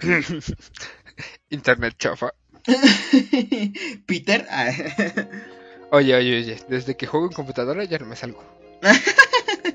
[1.50, 2.34] Internet chafa.
[4.06, 4.70] Peter, ah,
[5.90, 8.44] Oye, oye, oye, desde que juego en computadora ya no me salgo.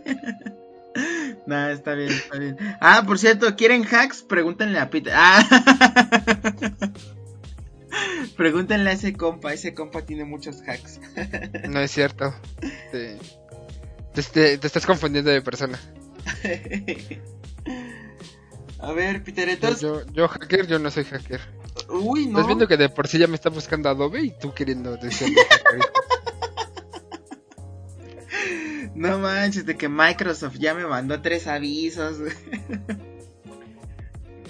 [1.47, 2.55] Nah, está bien, está bien.
[2.79, 4.21] Ah, por cierto, ¿quieren hacks?
[4.21, 5.11] Pregúntenle a Peter.
[5.15, 5.43] Ah.
[8.37, 10.99] Pregúntenle a ese compa, ese compa tiene muchos hacks.
[11.69, 12.33] No es cierto.
[12.91, 13.17] Te,
[14.31, 15.79] te- estás confundiendo de persona.
[18.79, 19.81] a ver, Peter, Yo, entonces...
[19.81, 21.41] yo, yo hacker, yo no soy hacker.
[21.89, 22.31] Uy, no.
[22.37, 25.41] Estás viendo que de por sí ya me está buscando Adobe y tú queriendo decirme
[25.49, 25.79] hacker.
[29.09, 32.19] No manches, de que Microsoft ya me mandó tres avisos.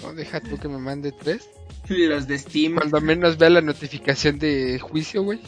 [0.02, 1.48] No, deja tú que me mande tres.
[1.88, 2.74] Y los de Steam.
[2.76, 5.40] Cuando menos vea la notificación de juicio, güey.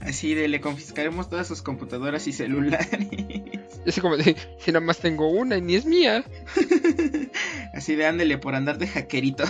[0.00, 2.88] Así de le confiscaremos todas sus computadoras y celulares.
[3.86, 6.24] Así como de, si nada más tengo una y ni es mía.
[7.74, 9.44] Así de ándele por andar de hackerito.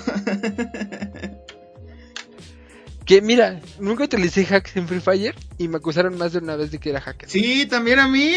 [3.06, 6.72] Que mira, nunca utilicé hacks en Free Fire y me acusaron más de una vez
[6.72, 7.30] de que era hacker.
[7.30, 8.34] Sí, también a mí.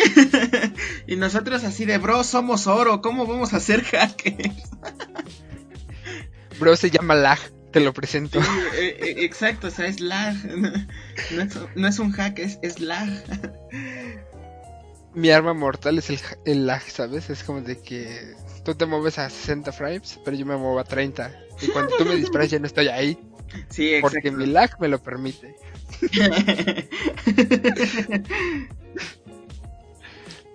[1.08, 4.70] y nosotros así de, bro, somos oro, ¿cómo vamos a ser hackers?
[6.60, 7.40] Bro, se llama lag,
[7.72, 8.44] te lo presento.
[8.44, 10.36] Sí, eh, eh, exacto, o sea, es lag.
[11.32, 13.10] No es, no es un hack, es, es lag.
[15.14, 17.30] Mi arma mortal es el, el lag, ¿sabes?
[17.30, 20.84] Es como de que tú te mueves a 60 frames, pero yo me muevo a
[20.84, 21.32] 30.
[21.62, 23.20] Y cuando tú me disparas ya no estoy ahí,
[23.70, 25.56] Sí, porque mi lag me lo permite.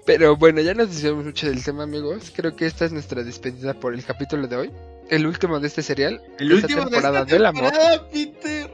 [0.06, 2.32] Pero bueno, ya nos desviamos mucho del tema, amigos.
[2.34, 4.70] Creo que esta es nuestra despedida por el capítulo de hoy.
[5.08, 6.20] El último de este serial.
[6.38, 7.72] El de esta temporada del amor.
[8.12, 8.70] Peter.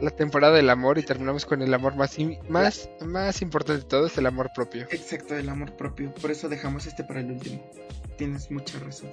[0.00, 2.16] La temporada del amor y terminamos con el amor más,
[2.48, 4.86] más, más importante de todos, el amor propio.
[4.90, 6.12] Exacto, el amor propio.
[6.14, 7.62] Por eso dejamos este para el último.
[8.16, 9.10] Tienes mucha razón.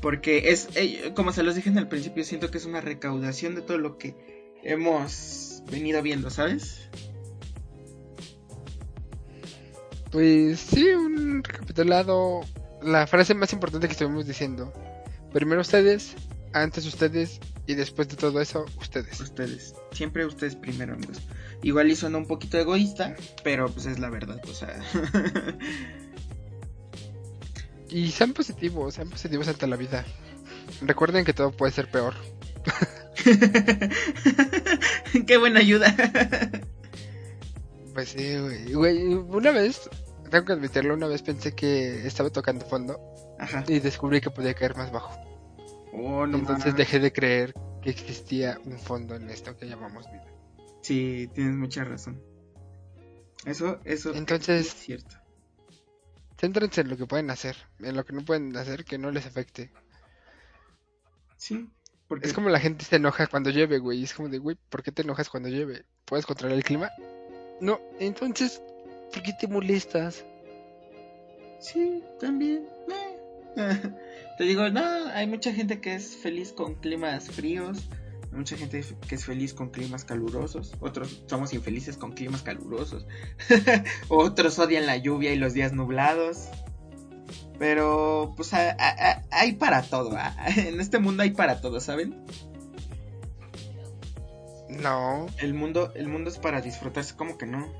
[0.00, 3.54] Porque es, eh, como se los dije en el principio, siento que es una recaudación
[3.54, 4.14] de todo lo que
[4.62, 6.88] hemos venido viendo, ¿sabes?
[10.10, 12.40] Pues sí, un recapitulado.
[12.82, 14.72] La frase más importante que estuvimos diciendo.
[15.32, 16.14] Primero ustedes,
[16.52, 19.20] antes ustedes y después de todo eso, ustedes.
[19.20, 19.74] Ustedes.
[19.92, 21.18] Siempre ustedes primero, amigos.
[21.62, 24.80] Igual y suena un poquito egoísta, pero pues es la verdad, o sea.
[27.88, 30.04] Y sean positivos, sean positivos ante la vida.
[30.82, 32.14] Recuerden que todo puede ser peor.
[35.26, 35.94] Qué buena ayuda.
[37.94, 38.72] Pues sí, güey.
[38.72, 39.88] Güey, Una vez,
[40.30, 42.98] tengo que admitirlo, una vez pensé que estaba tocando fondo
[43.38, 43.64] Ajá.
[43.68, 45.16] y descubrí que podía caer más bajo.
[45.92, 50.26] Oh, no Entonces dejé de creer que existía un fondo en esto que llamamos vida.
[50.82, 52.20] Sí, tienes mucha razón.
[53.46, 55.16] Eso, eso Entonces- es cierto.
[56.38, 59.26] Céntrense en lo que pueden hacer, en lo que no pueden hacer que no les
[59.26, 59.70] afecte.
[61.36, 61.68] Sí,
[62.08, 64.02] porque Es como la gente se enoja cuando llueve, güey.
[64.02, 65.84] Es como de, güey, ¿por qué te enojas cuando llueve?
[66.04, 66.90] ¿Puedes controlar el clima?
[67.60, 68.60] No, entonces,
[69.12, 70.24] ¿por qué te molestas?
[71.58, 72.66] sí, también.
[72.88, 73.12] eh.
[74.38, 74.84] Te digo, no,
[75.14, 77.88] hay mucha gente que es feliz con climas fríos,
[78.36, 83.06] mucha gente que es feliz con climas calurosos, otros somos infelices con climas calurosos,
[84.08, 86.48] otros odian la lluvia y los días nublados.
[87.58, 90.10] Pero, pues, a- a- a- hay para todo.
[90.16, 90.36] ah.
[90.56, 92.14] En este mundo hay para todo, ¿saben?
[94.68, 97.72] No, El mundo, el mundo es para disfrutarse, como que no.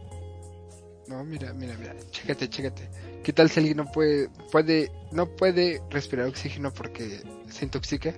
[1.09, 2.89] no, mira, mira, mira, chécate, chécate.
[3.23, 8.15] ¿Qué tal si alguien no puede, puede, no puede respirar oxígeno porque se intoxica?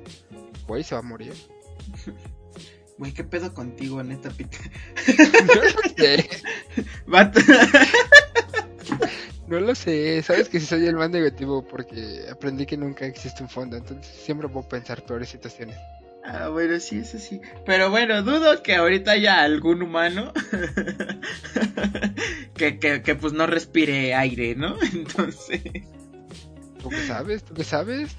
[0.67, 1.35] Güey, se va a morir.
[2.99, 4.59] Güey, ¿qué pedo contigo, neta, Pita?
[5.99, 6.29] Eh,
[7.07, 7.41] Vato.
[9.47, 13.43] No lo sé, sabes que si soy el más negativo porque aprendí que nunca existe
[13.43, 15.77] un fondo, entonces siempre puedo pensar peores situaciones.
[16.25, 17.41] Ah, bueno, sí, eso sí.
[17.65, 20.33] Pero bueno, dudo que ahorita haya algún humano
[22.55, 24.77] que, que, que pues no respire aire, ¿no?
[24.93, 25.63] Entonces...
[26.83, 27.45] ¿Tú qué sabes?
[27.45, 28.17] ¿Tú qué sabes?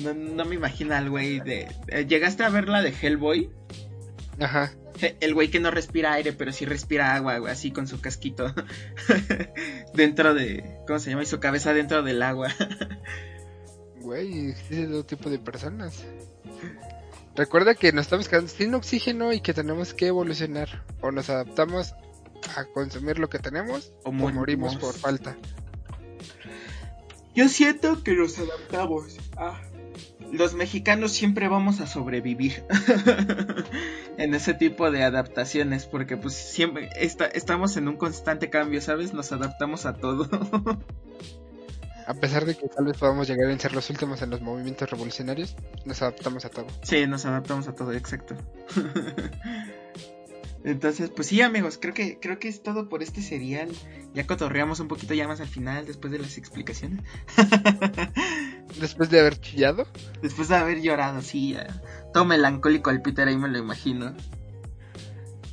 [0.00, 1.68] No, no me imagino al güey de...
[1.88, 3.50] eh, ¿Llegaste a ver la de Hellboy?
[4.40, 4.72] Ajá.
[5.20, 8.54] El güey que no respira aire, pero sí respira agua, güey, así con su casquito.
[9.94, 10.78] dentro de...
[10.86, 11.22] ¿Cómo se llama?
[11.24, 12.48] Y su cabeza dentro del agua.
[14.00, 16.02] Güey, existe todo tipo de personas.
[17.36, 20.84] Recuerda que nos estamos quedando sin oxígeno y que tenemos que evolucionar.
[21.00, 21.94] O nos adaptamos
[22.56, 24.34] a consumir lo que tenemos O o, morimos.
[24.40, 25.36] morimos por falta.
[27.36, 29.18] Yo siento que nos adaptamos.
[29.36, 29.60] Ah.
[30.32, 32.64] Los mexicanos siempre vamos a sobrevivir
[34.16, 39.12] en ese tipo de adaptaciones porque pues siempre esta- estamos en un constante cambio, ¿sabes?
[39.12, 40.28] Nos adaptamos a todo.
[42.04, 44.90] A pesar de que tal vez podamos llegar a ser los últimos en los movimientos
[44.90, 45.54] revolucionarios,
[45.84, 46.66] nos adaptamos a todo.
[46.82, 48.34] sí, nos adaptamos a todo, exacto.
[50.64, 53.68] Entonces, pues sí, amigos, creo que creo que es todo por este serial.
[54.14, 57.00] Ya cotorreamos un poquito ya más al final después de las explicaciones.
[58.80, 59.86] Después de haber chillado,
[60.22, 61.56] Después de haber llorado, sí,
[62.12, 64.14] todo melancólico el Peter ahí me lo imagino.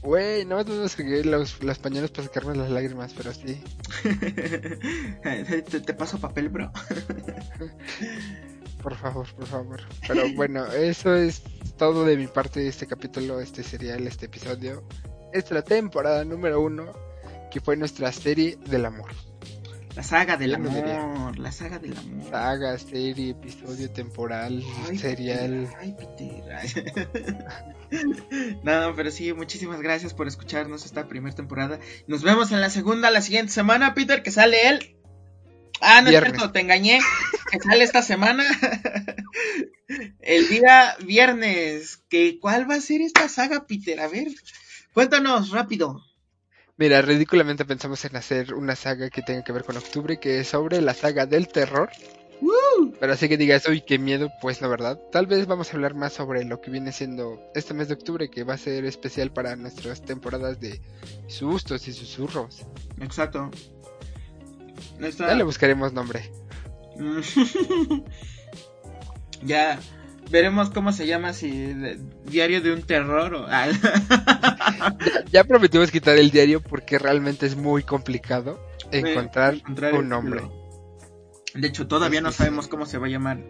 [0.02, 3.62] güey, no me a seguir los, los pañuelos para sacarme las lágrimas, pero sí.
[5.24, 6.72] te, te paso papel, bro.
[8.82, 9.82] Por favor, por favor.
[10.08, 11.42] Pero bueno, eso es
[11.78, 14.84] todo de mi parte de este capítulo, este serial, este episodio.
[15.34, 16.94] Esta es la temporada número uno,
[17.52, 19.12] que fue nuestra serie del amor.
[20.00, 21.04] La saga del diría.
[21.04, 22.30] amor, la saga del amor.
[22.30, 25.68] Saga, serie, episodio, temporal, Ay, serial.
[25.68, 26.54] Peter, Ay, Peter.
[27.92, 28.56] ay.
[28.64, 31.80] no, pero sí, muchísimas gracias por escucharnos esta primera temporada.
[32.08, 34.96] Nos vemos en la segunda, la siguiente semana, Peter, que sale él.
[35.82, 37.02] Ah, no es cierto, te engañé.
[37.52, 38.46] Que sale esta semana.
[40.22, 41.98] El día viernes.
[42.08, 44.00] Que, ¿Cuál va a ser esta saga, Peter?
[44.00, 44.30] A ver,
[44.94, 46.02] cuéntanos rápido.
[46.80, 50.48] Mira, ridículamente pensamos en hacer una saga que tenga que ver con octubre, que es
[50.48, 51.90] sobre la saga del terror.
[53.02, 54.98] Pero así que digas, uy, qué miedo, pues la verdad.
[55.12, 58.30] Tal vez vamos a hablar más sobre lo que viene siendo este mes de octubre,
[58.30, 60.80] que va a ser especial para nuestras temporadas de
[61.28, 62.62] sustos y susurros.
[63.02, 63.52] Exacto.
[64.98, 66.32] Nuestra- Ya le buscaremos nombre.
[69.42, 69.80] Ya
[70.30, 71.76] veremos cómo se llama si
[72.26, 73.72] diario de un terror o Ya,
[75.32, 78.60] ya prometimos quitar el diario porque realmente es muy complicado
[78.92, 80.42] encontrar encontrar un nombre.
[81.54, 83.44] De hecho, todavía no sabemos cómo se va a llamar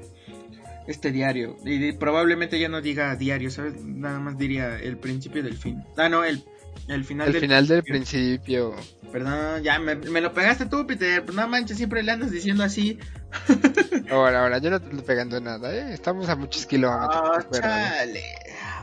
[0.87, 1.57] este diario.
[1.65, 3.83] Y probablemente ya no diga diario, ¿sabes?
[3.83, 5.83] Nada más diría el principio del fin.
[5.97, 6.43] Ah, no, el,
[6.87, 8.75] el final El del final del principio.
[9.11, 11.23] Perdón, ya me, me lo pegaste tú, Peter.
[11.25, 12.99] Pues no manches, siempre le andas diciendo así.
[14.11, 15.93] Ahora, ahora, yo no te estoy pegando nada, ¿eh?
[15.93, 17.15] Estamos a muchos kilómetros.
[17.15, 17.59] Acuérdate.
[17.61, 18.23] chale.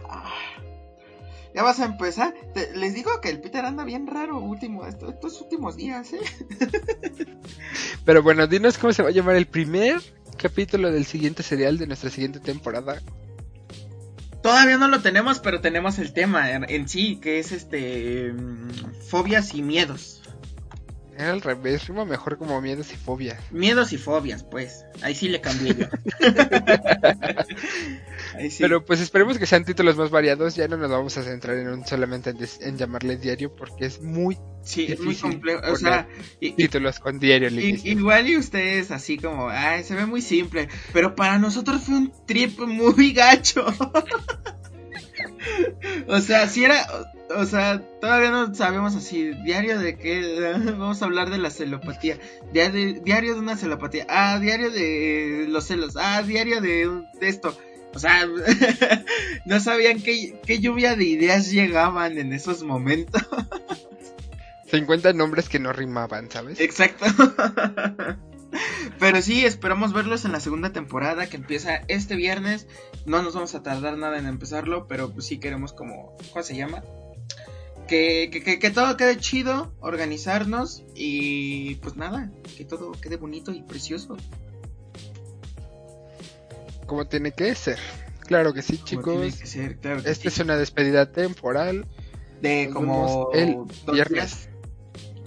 [0.08, 0.32] Ah.
[1.54, 2.32] Ya vas a empezar.
[2.54, 6.20] Te- les digo que el Peter anda bien raro último, esto- estos últimos días, ¿eh?
[8.04, 10.00] Pero bueno, dinos cómo se va a llamar el primer
[10.36, 13.00] capítulo del siguiente serial de nuestra siguiente temporada.
[14.46, 18.92] Todavía no lo tenemos, pero tenemos el tema en, en sí, que es este mm,
[19.08, 20.22] fobias y miedos.
[21.18, 23.40] Era al revés, rima mejor como miedos y fobias.
[23.50, 24.84] Miedos y fobias, pues.
[25.02, 25.86] Ahí sí le cambié yo.
[28.50, 28.58] Sí.
[28.60, 30.56] Pero pues esperemos que sean títulos más variados.
[30.56, 34.38] Ya no nos vamos a centrar en un solamente en, llamarle diario porque es muy
[34.62, 35.60] sí, es muy complejo.
[35.72, 36.08] O sea,
[36.40, 41.14] y- títulos con diario igual y ustedes así como, ay, se ve muy simple, pero
[41.14, 43.66] para nosotros fue un trip muy gacho.
[46.08, 46.86] o sea, si era,
[47.30, 51.50] o, o sea, todavía no sabemos así, diario de qué, vamos a hablar de la
[51.50, 52.18] celopatía,
[52.52, 57.56] diario, diario de una celopatía, ah, diario de los celos, ah, diario de, de esto.
[57.96, 58.28] O sea,
[59.46, 63.22] no sabían qué, qué lluvia de ideas llegaban en esos momentos.
[64.70, 66.60] 50 nombres que no rimaban, ¿sabes?
[66.60, 67.06] Exacto.
[69.00, 72.66] Pero sí, esperamos verlos en la segunda temporada que empieza este viernes.
[73.06, 76.14] No nos vamos a tardar nada en empezarlo, pero pues sí queremos como...
[76.32, 76.84] ¿Cómo se llama?
[77.88, 83.52] Que, que, que, que todo quede chido, organizarnos y pues nada, que todo quede bonito
[83.52, 84.18] y precioso.
[86.86, 87.78] Como tiene que ser.
[88.20, 89.40] Claro que sí, Como tiene chicos.
[89.40, 90.28] que ser, claro que Esta sí.
[90.28, 91.86] es una despedida temporal.
[92.40, 93.56] de nos como el
[93.92, 94.48] viernes.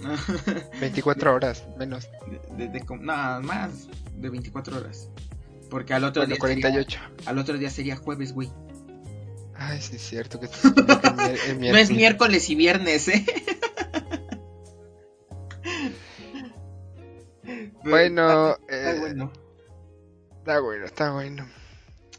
[0.00, 0.70] días.
[0.80, 2.08] 24 horas, menos.
[2.56, 5.08] de, de- no, más de 24 horas.
[5.70, 7.00] Porque al otro Bueno, día sería- 48.
[7.26, 8.50] al otro día sería jueves, güey.
[9.54, 10.48] Ay, sí, es cierto que
[11.58, 13.24] No es miércoles y viernes, ¿eh?
[17.84, 19.32] Bueno, eh, bueno.
[20.40, 21.46] Está bueno, está bueno.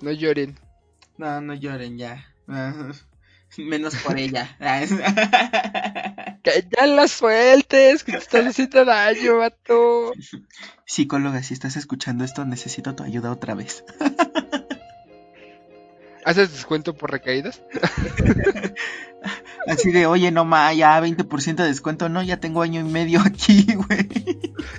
[0.01, 0.57] No lloren.
[1.17, 2.25] No, no lloren ya.
[3.57, 4.55] Menos por ella.
[6.43, 10.13] Que ya la sueltes, que te estás haciendo daño, vato.
[10.85, 13.83] Psicóloga, si estás escuchando esto, necesito tu ayuda otra vez.
[16.25, 17.61] ¿Haces descuento por recaídas?
[19.67, 22.09] Así de, oye, no ma, ya 20% de descuento.
[22.09, 24.07] No, ya tengo año y medio aquí, güey.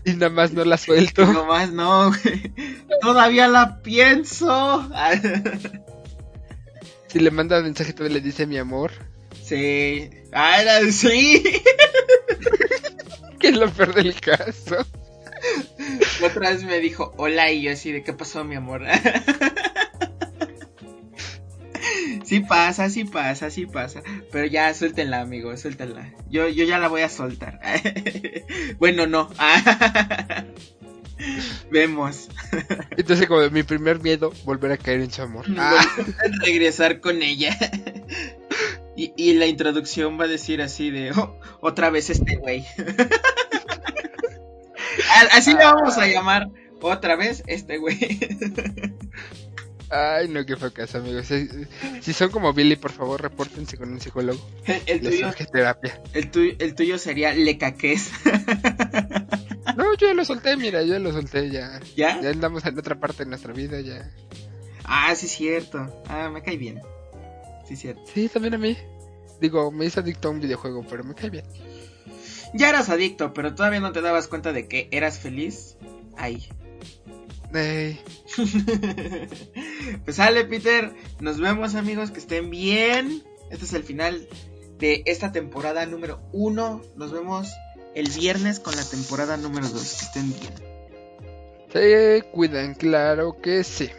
[0.05, 1.24] Y nada más no la suelto.
[1.32, 2.52] No más, no, güey.
[3.01, 4.89] Todavía la pienso.
[7.09, 8.90] Si le manda mensaje, todavía le dice mi amor.
[9.44, 10.09] Sí.
[10.32, 11.43] Ah, era, sí.
[13.39, 14.78] Que es lo peor del caso.
[16.23, 18.86] La otra vez me dijo hola y yo así de qué pasó mi amor.
[22.32, 24.00] Sí pasa, sí pasa, sí pasa.
[24.30, 26.14] Pero ya suéltenla, amigo, suéltenla.
[26.30, 27.60] Yo, yo ya la voy a soltar.
[28.78, 29.28] Bueno, no.
[31.70, 32.30] Vemos.
[32.96, 35.44] Entonces, como mi primer miedo, volver a caer en su amor.
[35.59, 35.84] Ah,
[36.42, 37.54] Regresar con ella.
[38.96, 42.64] Y, y la introducción va a decir así de "Oh, otra vez este güey.
[45.32, 46.48] Así le vamos a llamar.
[46.80, 47.98] Otra vez este güey.
[49.93, 51.27] Ay, no, qué fue caso, amigos.
[51.27, 51.48] Si,
[52.01, 54.40] si son como Billy, por favor, repórtense con un psicólogo.
[54.86, 56.01] El Les tuyo, terapia.
[56.14, 58.10] el tuyo, el tuyo sería lecaques.
[59.77, 61.81] No, yo ya lo solté, mira, yo ya lo solté ya.
[61.97, 62.20] ¿Ya?
[62.20, 64.10] Ya andamos en otra parte de nuestra vida, ya.
[64.85, 66.02] Ah, sí, cierto.
[66.09, 66.81] Ah, me cae bien.
[67.66, 68.02] Sí, cierto.
[68.12, 68.77] Sí, también a mí.
[69.40, 71.44] Digo, me hice adicto a un videojuego, pero me cae bien.
[72.55, 75.77] Ya eras adicto, pero todavía no te dabas cuenta de que eras feliz.
[76.16, 76.48] Ahí.
[80.04, 80.92] Pues sale, Peter.
[81.20, 82.10] Nos vemos, amigos.
[82.10, 83.22] Que estén bien.
[83.50, 84.28] Este es el final
[84.78, 86.82] de esta temporada número uno.
[86.96, 87.48] Nos vemos
[87.94, 89.94] el viernes con la temporada número dos.
[89.94, 90.52] Que estén bien.
[91.72, 93.90] se cuidan, claro que sí.